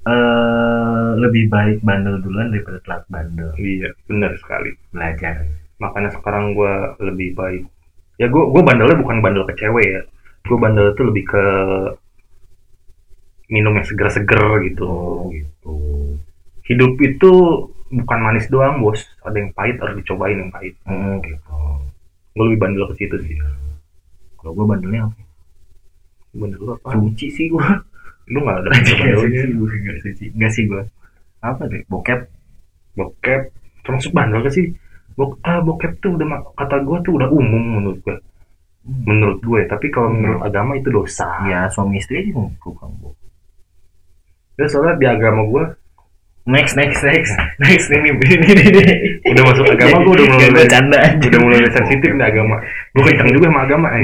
Eh 0.00 1.08
lebih 1.20 1.52
baik 1.52 1.84
bandel 1.84 2.24
duluan 2.24 2.48
daripada 2.48 2.80
telat 2.80 3.04
bandel. 3.12 3.52
iya 3.60 3.92
benar 4.08 4.32
sekali 4.40 4.72
Belajar. 4.88 5.44
makanya 5.76 6.08
sekarang 6.16 6.56
gue 6.56 6.72
lebih 7.04 7.36
baik 7.36 7.62
ya 8.16 8.28
gue 8.28 8.42
gue 8.48 8.62
bandelnya 8.64 8.96
bukan 8.96 9.20
bandel 9.20 9.44
ke 9.44 9.60
cewek 9.60 9.84
ya 9.84 10.00
gue 10.40 10.56
bandel 10.56 10.96
itu 10.96 11.02
lebih 11.04 11.24
ke 11.28 11.44
minum 13.50 13.74
yang 13.74 13.84
seger-seger 13.84 14.44
gitu 14.64 14.86
Oh 14.86 15.28
gitu. 15.28 15.74
hidup 16.64 16.96
itu 17.02 17.30
bukan 17.90 18.18
manis 18.22 18.46
doang 18.46 18.78
bos 18.78 19.02
ada 19.20 19.36
yang 19.36 19.50
pahit 19.50 19.76
harus 19.82 19.98
dicobain 19.98 20.38
yang 20.38 20.48
pahit 20.48 20.78
Hmm, 20.86 21.18
gitu. 21.20 21.58
gue 22.32 22.44
lebih 22.46 22.60
bandel 22.62 22.88
ke 22.88 22.94
situ 22.96 23.16
sih 23.20 23.36
Kalau 24.38 24.56
gue 24.56 24.64
bandelnya 24.64 25.04
apa? 25.04 25.20
bandel 26.32 26.62
apa 26.72 26.88
Suci 26.94 27.26
sih 27.28 27.46
gue. 27.50 27.66
Lu 28.30 28.38
nggak 28.46 28.56
ada 28.62 28.68
bandelnya 28.70 29.14
suci, 29.18 29.50
gue 29.58 29.70
enggak 29.74 29.98
suci. 30.06 30.24
Sih 30.54 30.64
gue. 30.70 30.82
Apa 31.42 31.62
deh? 31.66 31.82
Bokep. 31.90 32.20
bokep 32.98 33.42
termasuk 33.86 34.12
bandel 34.12 34.44
gak 34.44 34.54
sih 34.54 34.74
Bok 35.18 35.36
ah, 35.44 35.60
bokep 35.60 36.00
tuh 36.00 36.16
udah 36.16 36.26
kata 36.56 36.80
gue 36.80 36.98
tuh 37.04 37.12
udah 37.20 37.28
umum 37.28 37.60
menurut 37.80 37.98
gue 38.06 38.16
menurut 38.86 39.38
gue 39.44 39.60
tapi 39.68 39.92
kalau 39.92 40.08
menurut 40.14 40.40
agama 40.40 40.78
itu 40.78 40.88
dosa 40.88 41.44
Ya 41.44 41.68
suami 41.68 42.00
istri 42.00 42.30
sih 42.30 42.32
bukan 42.32 42.88
bu. 43.02 43.12
ya 44.56 44.64
soalnya 44.68 44.96
di 44.96 45.06
agama 45.08 45.44
gue 45.44 45.64
Next, 46.40 46.72
next, 46.72 47.04
next, 47.04 47.30
next 47.58 47.86
ini 47.88 48.10
ini 48.10 48.24
ini. 48.26 48.48
ini. 48.64 48.84
Udah 49.28 49.44
masuk 49.44 49.64
agama, 49.66 50.02
gua 50.02 50.14
udah 50.16 50.26
mulai- 50.26 50.54
bercanda 50.56 50.98
udah 51.20 51.38
mulai 51.38 51.68
sensitif 51.68 52.10
nih 52.10 52.26
agama 52.26 52.56
gue 52.90 53.02
kencang 53.04 53.28
juga 53.30 53.46
sama 53.46 53.60
agama 53.62 53.86
eh. 53.92 54.02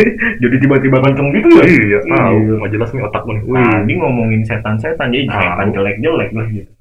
Jadi 0.42 0.56
tiba-tiba 0.58 0.96
kenceng 0.98 1.28
gitu 1.30 1.48
ya? 1.52 1.62
iya 1.62 1.98
Iya. 2.00 2.54
nggak 2.56 2.70
jelas 2.72 2.88
nih 2.90 3.02
otak 3.04 3.22
gue 3.22 3.34
nih 3.36 3.44
Tadi 3.46 3.92
ngomongin 3.94 4.40
setan-setan 4.42 5.08
jadi 5.08 5.28
setan 5.28 5.68
jelek-jelek 5.70 6.30
lah 6.32 6.46
gitu. 6.48 6.72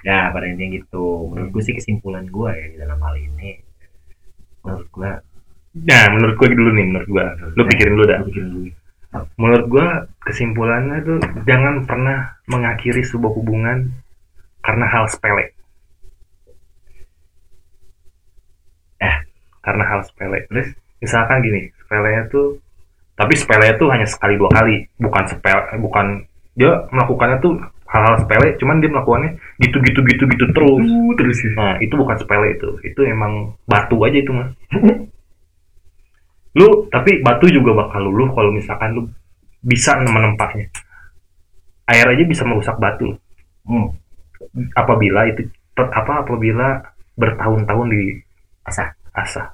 Ya 0.00 0.28
pada 0.28 0.46
intinya 0.46 0.68
gitu. 0.74 1.06
Menurut 1.26 1.50
gue 1.50 1.62
sih 1.62 1.74
kesimpulan 1.74 2.24
gue 2.24 2.50
ya 2.50 2.66
di 2.66 2.76
dalam 2.78 2.98
hal 2.98 3.14
ini. 3.16 3.56
Menurut 4.60 4.88
gue, 4.90 5.10
nah 5.82 6.04
menurut 6.10 6.34
gue 6.36 6.48
dulu 6.50 6.70
nih 6.70 6.84
menurut 6.84 7.08
gue 7.08 7.24
lu 7.50 7.62
pikirin 7.64 7.92
dulu 7.94 8.04
dah 8.04 8.18
gue 8.18 8.28
bikin 8.28 8.44
dulu. 8.46 8.68
menurut 9.34 9.64
gue 9.66 9.86
kesimpulannya 10.22 10.96
tuh 11.00 11.18
jangan 11.42 11.82
pernah 11.82 12.18
mengakhiri 12.46 13.02
sebuah 13.02 13.32
hubungan 13.32 13.90
karena 14.60 14.86
hal 14.88 15.04
sepele 15.08 15.44
eh 19.00 19.16
karena 19.64 19.84
hal 19.88 20.00
sepele 20.04 20.44
terus 20.48 20.68
misalkan 21.00 21.40
gini 21.40 21.72
sepelenya 21.80 22.28
tuh 22.28 22.60
tapi 23.16 23.36
sepele 23.36 23.76
tuh 23.76 23.88
hanya 23.92 24.08
sekali 24.08 24.36
dua 24.40 24.48
kali 24.52 24.88
bukan 25.00 25.24
sepele 25.28 25.76
bukan 25.80 26.24
dia 26.56 26.88
melakukannya 26.92 27.38
tuh 27.40 27.56
hal-hal 27.90 28.16
sepele 28.22 28.54
cuman 28.56 28.78
dia 28.78 28.90
melakukannya 28.90 29.30
gitu 29.60 29.76
gitu 29.82 30.00
gitu 30.06 30.24
gitu 30.30 30.44
terus 30.54 30.86
Uh, 31.10 31.12
terus 31.18 31.38
ya. 31.42 31.50
Nah, 31.58 31.74
itu 31.82 31.94
bukan 31.98 32.14
sepele 32.14 32.54
itu. 32.54 32.70
Itu 32.86 33.02
emang 33.02 33.58
batu 33.66 33.98
aja 34.06 34.14
itu, 34.14 34.30
mah. 34.30 34.46
lu 36.58 36.86
tapi 36.90 37.18
batu 37.22 37.50
juga 37.50 37.74
bakal 37.74 38.06
luluh 38.06 38.30
kalau 38.30 38.54
misalkan 38.54 38.94
lu 38.94 39.02
bisa 39.62 39.98
menempatnya. 39.98 40.70
Air 41.90 42.06
aja 42.14 42.22
bisa 42.22 42.46
merusak 42.46 42.78
batu 42.78 43.18
Hmm. 43.60 43.92
Apabila 44.76 45.28
itu 45.28 45.46
apa 45.76 46.24
apabila 46.24 46.80
bertahun-tahun 47.16 47.86
di 47.92 48.02
Asah. 48.66 48.92
asah. 49.16 49.50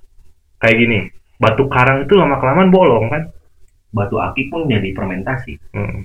Kayak 0.61 0.77
gini, 0.77 0.99
batu 1.41 1.65
karang 1.73 2.05
itu 2.05 2.15
lama 2.19 2.37
kelamaan 2.37 2.69
bolong 2.69 3.07
kan? 3.09 3.23
Batu 3.95 4.21
akik 4.21 4.53
pun 4.53 4.69
jadi 4.69 4.93
fermentasi. 4.93 5.57
Hmm. 5.73 6.05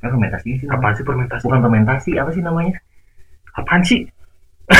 Kan 0.00 0.08
fermentasi 0.16 0.64
sih. 0.64 0.66
Apaan 0.70 0.94
sih 0.96 1.04
fermentasi? 1.04 1.44
Bukan 1.44 1.60
fermentasi, 1.60 2.10
apa 2.16 2.30
sih 2.32 2.40
namanya? 2.40 2.80
Apaan 3.56 3.82
sih? 3.84 4.08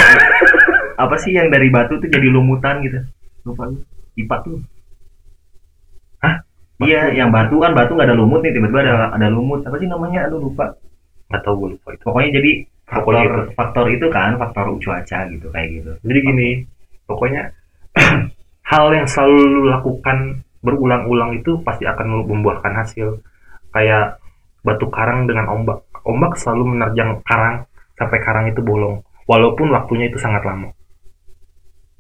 Apa 0.96 1.12
sih 1.20 1.36
yang 1.36 1.52
dari 1.52 1.68
batu 1.68 2.00
tuh 2.00 2.08
jadi 2.08 2.32
lumutan 2.32 2.80
gitu? 2.80 2.96
Lupa 3.44 3.68
gue. 3.68 3.84
IPA 4.16 4.36
tuh. 4.48 4.64
Hah? 6.24 6.40
Iya, 6.80 7.12
yang 7.12 7.28
batu 7.28 7.60
kan 7.60 7.76
batu 7.76 7.92
nggak 7.92 8.08
ada 8.08 8.16
lumut 8.16 8.40
nih, 8.40 8.56
tiba-tiba 8.56 8.80
ada 8.80 9.12
ada 9.12 9.28
lumut. 9.28 9.60
Apa 9.68 9.76
sih 9.76 9.84
namanya? 9.84 10.24
Aduh 10.24 10.40
lupa. 10.40 10.72
Nggak 11.28 11.42
tahu 11.44 11.54
gue 11.60 11.68
lupa 11.76 11.88
itu. 11.92 12.00
Pokoknya 12.08 12.30
jadi 12.40 12.52
faktor 12.86 13.02
Pokoknya 13.02 13.24
itu. 13.26 13.40
faktor 13.58 13.86
itu 13.90 14.06
kan 14.14 14.30
faktor 14.38 14.66
cuaca 14.78 15.18
gitu 15.28 15.46
kayak 15.50 15.68
gitu. 15.82 15.92
Jadi 16.06 16.18
gini, 16.22 16.48
pokoknya 17.10 17.42
hal 18.70 18.86
yang 18.94 19.06
selalu 19.10 19.36
lu 19.42 19.62
lakukan 19.70 20.46
berulang-ulang 20.62 21.38
itu 21.38 21.58
pasti 21.66 21.86
akan 21.86 22.26
membuahkan 22.26 22.72
hasil. 22.78 23.22
Kayak 23.74 24.22
batu 24.62 24.86
karang 24.88 25.26
dengan 25.26 25.50
ombak. 25.50 25.82
Ombak 26.06 26.38
selalu 26.38 26.78
menerjang 26.78 27.20
karang 27.26 27.66
sampai 27.98 28.18
karang 28.22 28.46
itu 28.48 28.62
bolong. 28.62 29.02
Walaupun 29.26 29.74
waktunya 29.74 30.06
itu 30.06 30.22
sangat 30.22 30.46
lama. 30.46 30.70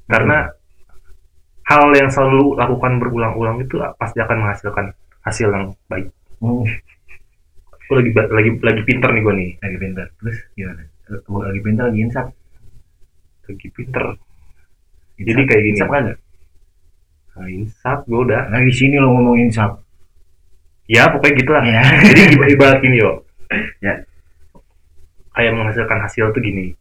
Karena 0.06 0.46
hal 1.66 1.90
yang 1.98 2.06
selalu 2.06 2.34
lu 2.38 2.46
lakukan 2.54 3.02
berulang-ulang 3.02 3.58
itu 3.58 3.82
pasti 3.98 4.22
akan 4.22 4.46
menghasilkan 4.46 4.94
hasil 5.26 5.50
yang 5.50 5.74
baik. 5.90 6.06
Hmm, 6.38 6.62
Gue 7.86 7.96
lagi 8.02 8.10
lagi 8.12 8.50
lagi 8.58 8.82
pinter 8.82 9.08
nih 9.14 9.22
gue 9.22 9.34
nih. 9.34 9.50
lagi 9.62 9.76
pintar. 9.78 10.06
Terus 10.18 10.38
gimana? 10.58 10.82
Gue 11.06 11.42
lagi 11.46 11.60
pintar 11.62 11.84
lagi 11.90 12.00
insap. 12.02 12.26
Lagi 13.46 13.68
pinter. 13.70 14.04
Insap. 14.10 15.22
Jadi 15.22 15.40
kayak 15.46 15.62
gini. 15.62 15.72
Insap 15.78 15.88
kagak? 15.88 16.18
Nah, 17.36 17.48
insaf 17.52 17.98
gue 18.08 18.20
udah. 18.20 18.42
Nah 18.50 18.60
di 18.64 18.72
sini 18.74 18.96
lo 18.98 19.12
ngomong 19.14 19.36
insap. 19.38 19.78
Ya 20.90 21.06
pokoknya 21.10 21.34
gitulah. 21.38 21.62
Ya. 21.62 21.82
Jadi 22.10 22.22
iba- 22.34 22.50
ibarat 22.50 22.78
gini 22.82 22.96
yo. 22.98 23.22
Ya. 23.78 24.02
Kayak 25.36 25.52
menghasilkan 25.54 25.98
hasil 26.02 26.34
tuh 26.34 26.42
gini. 26.42 26.74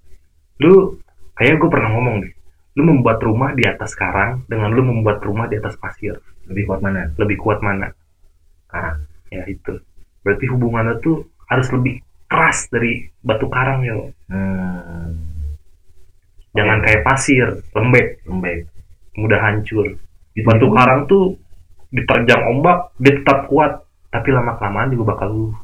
Lu 0.64 0.98
kayak 1.36 1.60
gue 1.62 1.70
pernah 1.70 1.94
ngomong 1.94 2.26
deh. 2.26 2.34
Lu 2.76 2.84
membuat 2.84 3.22
rumah 3.22 3.54
di 3.54 3.64
atas 3.64 3.94
karang 3.94 4.44
dengan 4.50 4.74
lu 4.74 4.82
membuat 4.82 5.22
rumah 5.22 5.46
di 5.46 5.60
atas 5.62 5.78
pasir. 5.78 6.18
Lebih 6.50 6.66
kuat 6.66 6.82
mana? 6.82 7.14
Lebih 7.20 7.38
kuat 7.38 7.60
mana? 7.62 7.92
Karang. 8.68 9.06
Ya 9.30 9.44
itu. 9.46 9.80
Berarti 10.26 10.46
hubungannya 10.50 10.98
tuh 11.06 11.30
harus 11.46 11.70
lebih 11.70 12.02
keras 12.26 12.66
dari 12.74 13.06
batu 13.22 13.46
karang 13.48 13.86
yo. 13.86 14.10
Hmm. 14.28 15.14
Jangan 16.58 16.82
kayak 16.82 17.06
pasir, 17.06 17.62
lembek, 17.78 18.26
lembek. 18.26 18.66
mudah 19.16 19.40
hancur. 19.40 19.96
Gitu. 20.36 20.44
Batu 20.44 20.68
karang 20.74 21.08
tuh 21.08 21.40
diterjang 21.96 22.44
ombak 22.52 22.92
dia 23.00 23.16
tetap 23.16 23.48
kuat 23.48 23.88
tapi 24.12 24.36
lama 24.36 24.60
kelamaan 24.60 24.92
juga 24.92 25.16
bakal 25.16 25.28
luluh 25.32 25.58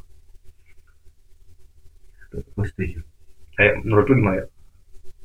gue 2.32 2.66
setuju 2.72 3.00
kayak 3.60 3.84
menurut 3.84 4.06
lu 4.08 4.16
gimana 4.24 4.36
ya 4.40 4.46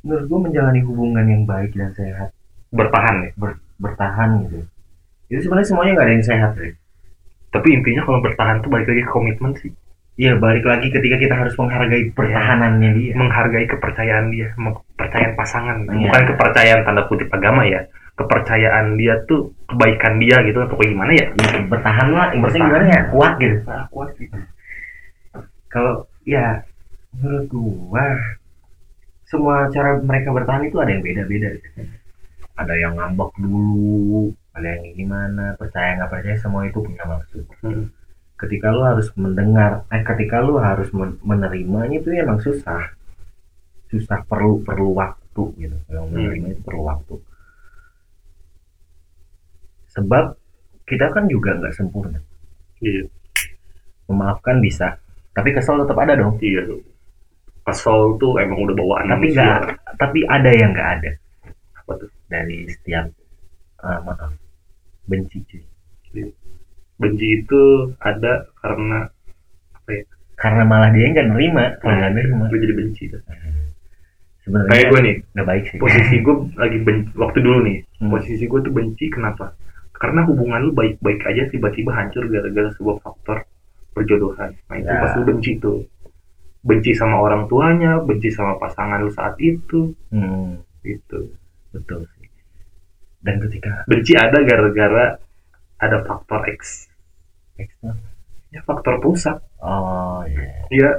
menurut 0.02 0.24
gue 0.26 0.38
menjalani 0.50 0.80
hubungan 0.82 1.26
yang 1.30 1.42
baik 1.46 1.70
dan 1.78 1.94
sehat 1.94 2.34
bertahan 2.74 3.16
ya 3.22 3.30
ber- 3.38 3.62
bertahan 3.78 4.42
gitu 4.46 4.66
itu 5.30 5.40
sebenarnya 5.46 5.68
semuanya 5.70 5.92
nggak 5.94 6.06
ada 6.06 6.14
yang 6.18 6.26
sehat 6.26 6.50
deh 6.58 6.74
tapi 7.50 7.68
intinya 7.76 8.02
kalau 8.06 8.18
bertahan 8.22 8.62
tuh 8.62 8.70
balik 8.72 8.88
lagi 8.90 9.02
ke 9.04 9.10
komitmen 9.10 9.52
sih. 9.60 9.72
Iya 10.16 10.40
balik 10.40 10.64
lagi 10.64 10.88
ketika 10.88 11.20
kita 11.20 11.34
harus 11.36 11.52
menghargai 11.60 12.08
pertahanannya 12.16 12.90
dia. 12.96 13.12
Menghargai 13.14 13.66
kepercayaan 13.68 14.32
dia 14.32 14.48
kepercayaan 14.56 15.34
pasangan. 15.36 15.76
Iya. 15.92 16.08
bukan 16.08 16.22
kepercayaan 16.32 16.80
tanda 16.88 17.02
kutip 17.06 17.28
agama 17.28 17.68
ya. 17.68 17.84
Kepercayaan 18.16 18.96
dia 18.96 19.20
tuh 19.28 19.52
kebaikan 19.68 20.16
dia 20.16 20.40
gitu 20.48 20.64
atau 20.64 20.72
kayak 20.80 20.90
gimana 20.96 21.12
ya? 21.12 21.26
Ya, 21.36 21.60
bertahan 21.68 22.08
lah. 22.16 22.32
Bertahan. 22.32 22.64
gimana 22.64 22.86
ya? 22.88 23.00
Kuat 23.12 23.32
gitu. 23.36 23.56
Ah, 23.68 23.84
kuat 23.92 24.10
gitu 24.16 24.36
kalau 25.76 26.08
ya 26.24 26.64
menurut 27.12 27.44
gua 27.52 28.06
semua 29.28 29.68
cara 29.68 30.00
mereka 30.00 30.32
bertahan 30.32 30.64
itu 30.64 30.80
ada 30.80 30.90
yang 30.96 31.04
beda-beda. 31.04 31.52
Ada 32.56 32.74
yang 32.80 32.96
ngambek 32.96 33.36
dulu 33.36 34.32
yang 34.64 34.96
gimana 34.96 35.44
percaya 35.54 36.00
nggak 36.00 36.08
percaya 36.08 36.36
semua 36.40 36.64
itu 36.64 36.80
punya 36.80 37.04
maksud 37.04 37.44
Hmm. 37.60 37.92
ketika 38.40 38.72
lu 38.72 38.84
harus 38.84 39.08
mendengar 39.16 39.84
eh 39.88 40.00
ketika 40.00 40.40
lu 40.40 40.56
harus 40.56 40.88
men- 40.96 41.20
menerimanya 41.20 42.00
itu 42.00 42.08
emang 42.12 42.40
susah. 42.40 42.92
Susah 43.92 44.24
perlu 44.24 44.60
perlu 44.64 44.96
waktu 44.96 45.42
gitu. 45.56 45.76
Kalau 45.86 46.08
menerima 46.08 46.56
itu 46.56 46.62
perlu 46.64 46.82
waktu. 46.84 47.14
Sebab 49.92 50.36
kita 50.84 51.12
kan 51.12 51.24
juga 51.26 51.56
nggak 51.56 51.74
sempurna. 51.74 52.20
Iya. 52.80 53.08
Memaafkan 54.08 54.60
bisa 54.60 54.96
tapi 55.36 55.52
kesel 55.52 55.84
tetap 55.84 55.96
ada 56.00 56.16
dong. 56.16 56.36
Iya. 56.40 56.80
Kesel 57.66 58.16
tuh 58.16 58.38
emang 58.40 58.62
udah 58.62 58.76
bawaan 58.76 59.06
tapi 59.10 59.32
nggak 59.32 59.58
tapi 59.96 60.18
ada 60.28 60.50
yang 60.52 60.72
nggak 60.72 60.90
ada. 61.00 61.10
Apa 61.84 61.92
tuh? 62.00 62.10
Dari 62.28 62.68
setiap 62.68 63.06
ah, 63.80 64.00
maaf 64.04 64.32
benci 65.06 65.38
cuy. 65.42 65.62
Benci 66.96 67.26
itu 67.38 67.62
ada 68.00 68.48
karena 68.58 69.06
apa 69.72 69.90
ya? 69.90 70.02
Karena 70.36 70.62
malah 70.64 70.90
dia 70.92 71.08
nggak 71.08 71.28
nerima 71.32 71.64
kalau 71.80 71.94
nggak 71.96 72.12
nerima. 72.12 72.44
gue 72.48 72.60
jadi 72.60 72.74
benci 72.74 73.02
tuh. 73.08 73.22
sebenarnya 74.46 74.70
kayak 74.70 74.86
gue 74.86 75.00
nih 75.02 75.16
nggak 75.34 75.46
baik 75.46 75.64
sih. 75.66 75.78
posisi 75.82 76.16
gue 76.22 76.34
lagi 76.54 76.78
benci 76.80 77.10
waktu 77.18 77.38
dulu 77.42 77.58
nih 77.66 77.78
Hmm. 77.98 78.12
posisi 78.12 78.44
gue 78.44 78.60
tuh 78.60 78.70
benci 78.70 79.04
kenapa? 79.08 79.56
Karena 79.90 80.22
hubungan 80.22 80.60
lu 80.60 80.70
baik-baik 80.70 81.24
aja 81.24 81.48
tiba-tiba 81.48 81.90
hancur 81.90 82.28
gara-gara 82.28 82.68
sebuah 82.76 83.00
faktor 83.00 83.42
perjodohan. 83.90 84.52
Nah 84.68 84.76
itu 84.76 84.86
Ya. 84.86 85.00
pas 85.00 85.12
lu 85.16 85.24
benci 85.24 85.56
tuh. 85.56 85.82
Benci 86.60 86.92
sama 86.92 87.16
orang 87.18 87.48
tuanya 87.48 87.98
benci 87.98 88.28
sama 88.28 88.54
pasangan 88.60 89.00
lu 89.00 89.10
saat 89.10 89.34
itu. 89.40 89.96
Hmm, 90.12 90.60
gitu. 90.84 91.32
Betul. 91.72 92.04
sih 92.06 92.15
dan 93.26 93.42
ketika 93.42 93.82
benci 93.90 94.14
ada 94.14 94.38
gara-gara 94.46 95.18
ada 95.82 95.98
faktor 96.06 96.46
X. 96.54 96.86
Ya 98.54 98.62
faktor 98.62 99.02
rusak 99.02 99.42
oh 99.58 100.22
iya. 100.30 100.46
Ya 100.70 100.90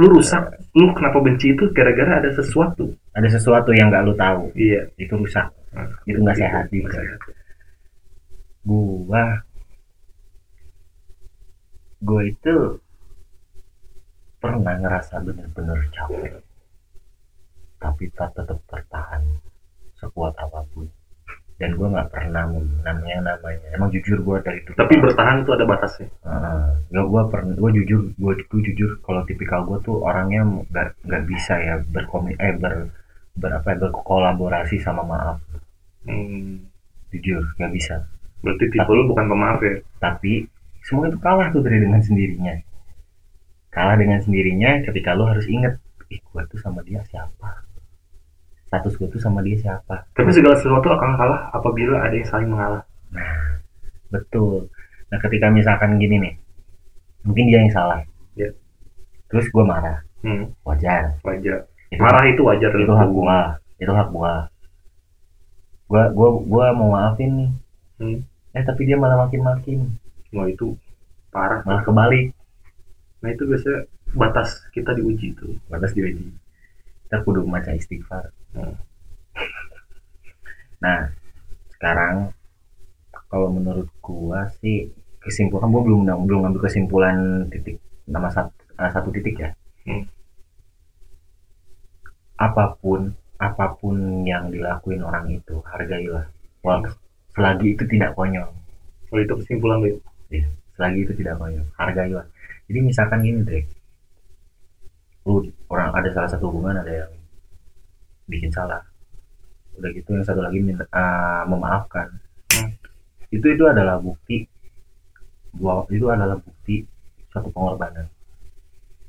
lu 0.00 0.16
rusak. 0.16 0.42
Lu 0.74 0.90
kenapa 0.96 1.20
benci 1.20 1.52
itu 1.52 1.68
gara-gara 1.76 2.24
ada 2.24 2.30
sesuatu. 2.32 2.88
Ada 3.12 3.38
sesuatu 3.38 3.70
yang 3.76 3.92
nggak 3.92 4.04
lu 4.08 4.14
tahu. 4.16 4.50
Iya. 4.56 4.90
Itu 4.96 5.20
rusak. 5.20 5.52
Nah, 5.76 5.90
itu 6.08 6.18
nggak 6.18 6.38
sehat 6.40 6.64
juga. 6.72 6.98
sehat. 6.98 7.20
gua 8.64 9.44
gua 12.00 12.22
itu 12.24 12.80
pernah 14.40 14.74
ngerasa 14.80 15.20
bener-bener 15.20 15.78
capek. 15.92 16.40
Tapi 17.76 18.04
tak 18.16 18.32
tetap 18.32 18.58
bertahan 18.64 19.22
sekuat 20.00 20.32
apa 20.40 20.64
pun 20.72 20.88
dan 21.54 21.70
gua 21.78 21.86
nggak 21.94 22.10
pernah 22.10 22.50
namanya 22.82 23.18
namanya. 23.34 23.68
Emang 23.70 23.88
jujur 23.94 24.18
gua 24.26 24.42
dari 24.42 24.60
dulu 24.66 24.74
tapi 24.74 24.94
bertahan 24.98 25.46
itu 25.46 25.50
ada 25.54 25.64
batasnya. 25.64 26.08
Ah, 26.26 26.74
nggak 26.90 27.06
gua 27.06 27.22
pernah 27.30 27.54
gua 27.54 27.70
jujur 27.70 28.10
gua 28.18 28.32
tuh 28.50 28.60
jujur 28.62 28.90
kalau 29.06 29.22
tipikal 29.22 29.62
gua 29.62 29.78
tuh 29.82 30.02
orangnya 30.02 30.42
nggak 30.44 30.88
nggak 31.06 31.22
bisa 31.30 31.54
ya 31.62 31.74
berkomi 31.86 32.34
eh 32.42 32.54
ber 32.58 32.90
berapa 33.38 33.66
ya, 33.66 33.76
berkolaborasi 33.86 34.82
sama 34.82 35.02
maaf. 35.06 35.38
Hmm. 36.04 36.68
jujur 37.14 37.46
nggak 37.56 37.72
bisa. 37.72 38.02
Berarti 38.42 38.74
tipe 38.74 38.90
lu 38.90 39.06
bukan 39.06 39.30
pemaaf 39.30 39.62
ya? 39.62 39.78
Tapi 40.02 40.50
semua 40.82 41.06
itu 41.08 41.16
kalah 41.22 41.48
tuh 41.54 41.62
dari 41.62 41.78
dengan 41.80 42.02
sendirinya. 42.02 42.58
Kalah 43.70 43.96
dengan 43.96 44.18
sendirinya 44.18 44.82
ketika 44.82 45.14
lo 45.14 45.30
harus 45.30 45.46
inget 45.46 45.78
ih 46.12 46.20
gua 46.30 46.44
tuh 46.50 46.60
sama 46.60 46.84
dia 46.84 47.00
siapa 47.08 47.73
status 48.74 48.98
gua 48.98 49.06
tuh 49.06 49.18
sama 49.18 49.38
dia 49.38 49.54
siapa 49.54 50.02
Tapi 50.10 50.28
segala 50.28 50.58
sesuatu 50.58 50.90
akan 50.90 51.14
kalah 51.14 51.46
apabila 51.50 52.02
ada 52.02 52.10
yang 52.12 52.26
saling 52.26 52.50
mengalah. 52.50 52.82
nah 53.08 53.62
betul 54.10 54.66
nah 55.06 55.18
ketika 55.20 55.46
misalkan 55.48 55.94
gini 55.96 56.18
nih 56.18 56.34
mungkin 57.22 57.46
dia 57.46 57.60
yang 57.60 57.70
salah 57.70 58.02
Ya. 58.34 58.50
terus 59.28 59.46
gua 59.48 59.62
marah 59.64 60.02
Hmm, 60.20 60.50
wajar 60.62 61.20
wajar. 61.20 61.68
itu, 61.86 62.00
Marah 62.00 62.24
itu 62.24 62.42
wajar 62.42 62.72
itu 62.72 62.90
hak 62.90 63.08
gua 63.08 63.54
itu 63.76 63.92
hak 63.92 64.08
gua 64.10 64.48
gua 65.84 66.02
gua 66.10 66.28
gua 66.42 66.66
mau 66.72 66.90
maafin 66.90 67.30
nih 67.32 67.50
Hmm. 67.94 68.18
eh 68.50 68.62
tapi 68.62 68.82
dia 68.84 68.96
malah 68.96 69.14
makin 69.20 69.40
makin 69.40 69.78
Wah 70.30 70.50
itu 70.50 70.74
parah. 71.30 71.62
malah 71.62 71.80
kebalik 71.80 72.34
Nah 73.20 73.30
itu 73.30 73.46
biasanya 73.46 73.86
batas 74.12 74.66
kita 74.68 74.92
diuji 74.92 75.30
tuh. 75.32 75.54
batas 75.66 75.92
diuji 75.92 76.26
kita 77.04 77.22
kudu 77.22 77.44
maca 77.44 77.70
istighfar. 77.70 78.34
Nah 80.84 81.00
sekarang 81.74 82.14
kalau 83.30 83.48
menurut 83.56 83.88
gua 84.06 84.40
sih 84.60 84.76
kesimpulan 85.24 85.68
gua 85.72 85.82
belum 85.86 86.00
belum 86.28 86.40
ngambil 86.44 86.60
kesimpulan 86.68 87.16
titik 87.52 87.76
nama 88.14 88.28
satu, 88.34 88.52
satu 88.94 89.08
titik 89.16 89.36
ya 89.44 89.50
Hmm. 89.84 90.00
apa 92.46 92.64
pun 92.80 93.00
apa 93.48 93.66
pun 93.78 94.24
yang 94.24 94.44
dilakuin 94.54 95.04
orang 95.08 95.26
itu 95.38 95.54
hargailah 95.72 96.24
Wal- 96.64 96.88
selagi 97.36 97.76
itu 97.76 97.84
tidak 97.92 98.10
konyol 98.16 98.48
Oh 99.12 99.18
itu 99.20 99.34
kesimpulan 99.40 99.78
lu. 99.84 99.88
ya? 100.32 100.46
selagi 100.74 100.98
itu 101.04 101.12
tidak 101.20 101.34
konyol 101.40 101.66
hargailah 101.76 102.24
jadi 102.66 102.78
misalkan 102.80 103.20
gini 103.26 103.40
deh 103.44 103.64
lu 105.26 105.40
orang 105.72 105.90
ada 105.98 106.08
salah 106.14 106.30
satu 106.32 106.44
hubungan 106.52 106.76
ada 106.80 106.92
yang 107.04 107.12
bikin 108.28 108.50
salah. 108.52 108.82
Udah 109.74 109.90
gitu 109.90 110.14
yang 110.14 110.24
satu 110.26 110.40
lagi 110.40 110.62
minta- 110.62 110.90
ah, 110.94 111.44
memaafkan. 111.48 112.08
Hmm. 112.54 112.70
itu 113.34 113.50
itu 113.50 113.66
adalah 113.66 113.98
bukti 113.98 114.46
bahwa 115.58 115.90
itu 115.90 116.06
adalah 116.06 116.38
bukti 116.38 116.86
suatu 117.34 117.50
pengorbanan. 117.50 118.06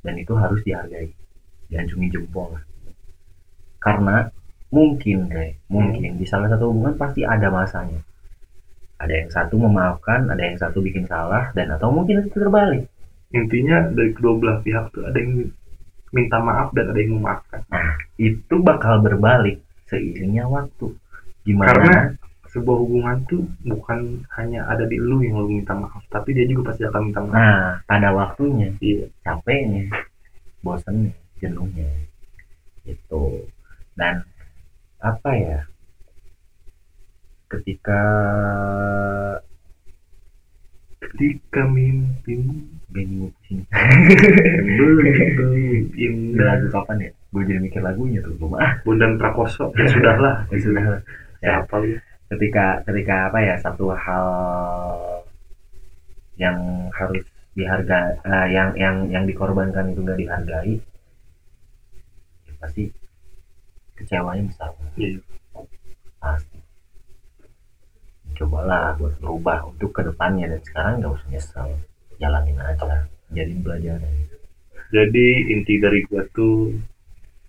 Dan 0.02 0.14
itu 0.18 0.34
harus 0.34 0.58
dihargai. 0.66 1.14
Diancungi 1.70 2.10
jempol. 2.10 2.58
Karena 3.78 4.26
mungkin 4.74 5.30
deh 5.30 5.54
mungkin 5.70 6.18
di 6.18 6.26
salah 6.26 6.50
satu 6.50 6.74
hubungan 6.74 6.98
pasti 6.98 7.22
ada 7.22 7.50
masanya. 7.54 8.02
Ada 8.98 9.14
yang 9.14 9.30
satu 9.30 9.54
memaafkan 9.60 10.26
ada 10.26 10.42
yang 10.42 10.58
satu 10.58 10.82
bikin 10.82 11.06
salah 11.06 11.54
dan 11.54 11.70
atau 11.70 11.94
mungkin 11.94 12.26
itu 12.26 12.34
terbalik. 12.34 12.90
Intinya 13.30 13.86
dari 13.94 14.10
kedua 14.10 14.38
belah 14.38 14.58
pihak 14.62 14.90
tuh 14.90 15.06
ada 15.06 15.18
yang 15.18 15.50
minta 16.14 16.38
maaf 16.38 16.70
dan 16.76 16.90
ada 16.94 16.98
yang 17.02 17.18
memaafkan. 17.18 17.60
nah 17.70 17.98
itu 18.18 18.54
bakal 18.62 19.02
berbalik 19.02 19.58
seiringnya 19.90 20.46
waktu 20.46 20.94
gimana 21.46 21.70
Karena 21.70 21.94
sebuah 22.50 22.76
hubungan 22.78 23.16
tuh 23.28 23.42
bukan 23.66 24.22
hanya 24.38 24.64
ada 24.70 24.86
di 24.88 24.96
lu 24.96 25.20
yang 25.20 25.36
lu 25.42 25.50
minta 25.60 25.74
maaf, 25.76 26.00
tapi 26.08 26.32
dia 26.32 26.46
juga 26.48 26.72
pasti 26.72 26.86
akan 26.86 27.02
minta 27.10 27.20
maaf. 27.20 27.34
nah 27.34 27.60
pada 27.84 28.08
waktunya 28.14 28.70
Iya. 28.80 29.06
capeknya 29.26 29.90
bosannya 30.64 31.12
jenuhnya 31.42 31.86
itu 32.86 33.44
dan 33.98 34.22
apa 35.02 35.30
ya 35.36 35.60
ketika 37.46 38.00
Ketika 41.06 41.62
mimpimu 41.70 42.66
bingung 42.90 43.32
udah 46.34 46.46
lagu 46.46 46.66
kapan 46.72 46.96
ya? 47.06 47.10
Gue 47.30 47.42
jadi 47.44 47.60
mikir 47.60 47.80
lagunya 47.84 48.24
tuh 48.24 48.32
gue 48.34 48.58
ah 48.58 48.80
Bondan 48.82 49.20
Prakoso. 49.20 49.70
Ya 49.76 49.86
sudahlah. 49.86 50.34
Ya 50.52 50.58
sudah 50.58 50.82
ya 50.82 50.98
siapa 51.62 51.74
lu? 51.78 51.94
Ketika 52.26 52.82
ketika 52.82 53.30
apa 53.30 53.38
ya 53.38 53.54
satu 53.60 53.94
hal 53.94 54.26
yang 56.36 56.88
harus 56.90 57.22
dihargai 57.56 58.20
eh, 58.20 58.46
yang 58.52 58.76
yang 58.76 58.96
yang 59.08 59.24
dikorbankan 59.24 59.94
itu 59.94 60.04
nggak 60.04 60.20
dihargai 60.20 60.74
ya 62.44 62.52
pasti 62.60 62.92
kecewanya 63.96 64.44
besar. 64.44 64.70
Iya. 65.00 65.20
pasti 66.20 66.55
cobalah 68.36 68.94
buat 69.00 69.16
berubah 69.18 69.66
untuk 69.72 69.90
ke 69.96 70.04
depannya 70.04 70.52
dan 70.52 70.60
sekarang 70.62 70.92
nggak 71.00 71.12
usah 71.16 71.28
nyesel. 71.32 71.68
Jalanin 72.16 72.60
aja 72.60 73.08
jadi 73.32 73.52
pelajaran. 73.60 74.12
Jadi 74.94 75.28
inti 75.50 75.74
dari 75.82 76.00
gua 76.06 76.22
tuh 76.32 76.72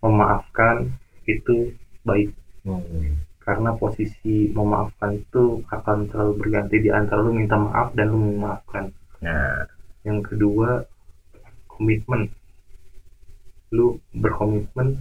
memaafkan 0.01 0.91
itu 1.27 1.71
baik. 2.03 2.31
Hmm. 2.67 3.23
karena 3.47 3.71
posisi 3.79 4.51
memaafkan 4.51 5.23
itu 5.23 5.63
akan 5.71 6.11
selalu 6.11 6.35
berganti 6.35 6.83
di 6.83 6.91
antara 6.91 7.23
lu 7.23 7.31
minta 7.31 7.55
maaf 7.55 7.95
dan 7.95 8.11
lu 8.11 8.35
memaafkan. 8.35 8.91
Nah. 9.23 9.63
Yang 10.03 10.19
kedua 10.31 10.87
komitmen. 11.67 12.31
Lu 13.71 13.99
berkomitmen 14.15 14.99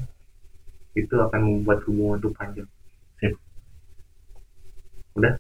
itu 0.99 1.15
akan 1.15 1.41
membuat 1.43 1.83
hubungan 1.87 2.19
tuh 2.19 2.33
panjang. 2.35 2.71
Sip. 3.19 3.35
udah 5.17 5.35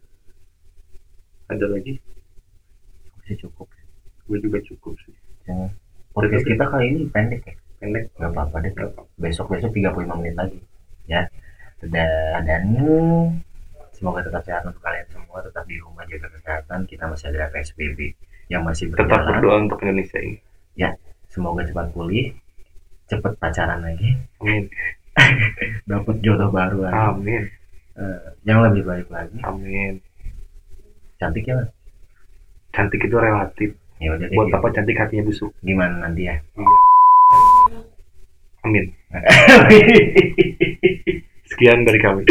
ada 1.47 1.66
lagi? 1.70 1.94
Sih 3.26 3.36
cukup. 3.38 3.66
Gue 4.26 4.38
juga 4.42 4.59
cukup 4.62 4.94
sih. 5.07 5.14
Ya. 5.47 5.70
podcast 6.11 6.42
kita 6.42 6.64
kali 6.66 6.90
ini 6.90 7.01
pendek 7.12 7.42
ya? 7.47 7.55
Pendek. 7.78 8.11
Nggak 8.18 8.30
apa-apa 8.34 8.57
deh. 8.66 8.72
Apa-apa. 8.74 9.03
besok 9.18 9.47
besok 9.55 9.70
35 9.70 10.18
menit 10.18 10.34
lagi 10.34 10.59
ya. 11.07 11.22
Dan 11.82 12.42
dan 12.47 12.62
semoga 13.94 14.26
tetap 14.26 14.42
sehat 14.42 14.66
untuk 14.66 14.82
kalian 14.82 15.07
semua. 15.11 15.38
Tetap 15.42 15.64
di 15.70 15.76
rumah 15.78 16.03
jaga 16.11 16.28
kesehatan. 16.34 16.86
Kita 16.90 17.07
masih 17.07 17.30
ada 17.30 17.47
psbb 17.55 18.01
yang 18.51 18.66
masih 18.66 18.90
tetap 18.90 19.07
berjalan. 19.07 19.26
berdoa 19.38 19.57
untuk 19.70 19.78
Indonesia 19.86 20.18
ini. 20.18 20.38
Semoga 21.30 21.68
cepat 21.68 21.92
pulih 21.92 22.32
cepet 23.07 23.32
pacaran 23.38 23.86
lagi. 23.86 24.18
Amin. 24.42 24.66
Dapat 25.90 26.16
jodoh 26.24 26.51
baru 26.51 26.90
lagi. 26.90 26.97
Amin. 26.97 27.42
Eh, 27.97 28.20
yang 28.42 28.66
lebih 28.66 28.82
baik 28.82 29.07
lagi. 29.12 29.38
Amin 29.47 30.03
cantik 31.16 31.48
ya 31.48 31.56
Mas? 31.56 31.72
cantik 32.76 33.00
itu 33.00 33.16
relatif. 33.16 33.70
Ya 33.96 34.12
udah 34.12 34.28
buat 34.36 34.52
gitu. 34.52 34.56
apa 34.60 34.68
cantik 34.76 35.00
hatinya 35.00 35.24
busuk 35.24 35.56
gimana 35.64 36.04
nanti 36.04 36.28
ya? 36.28 36.36
Amin. 38.60 38.92
Sekian 41.48 41.88
dari 41.88 42.00
kami 42.02 42.28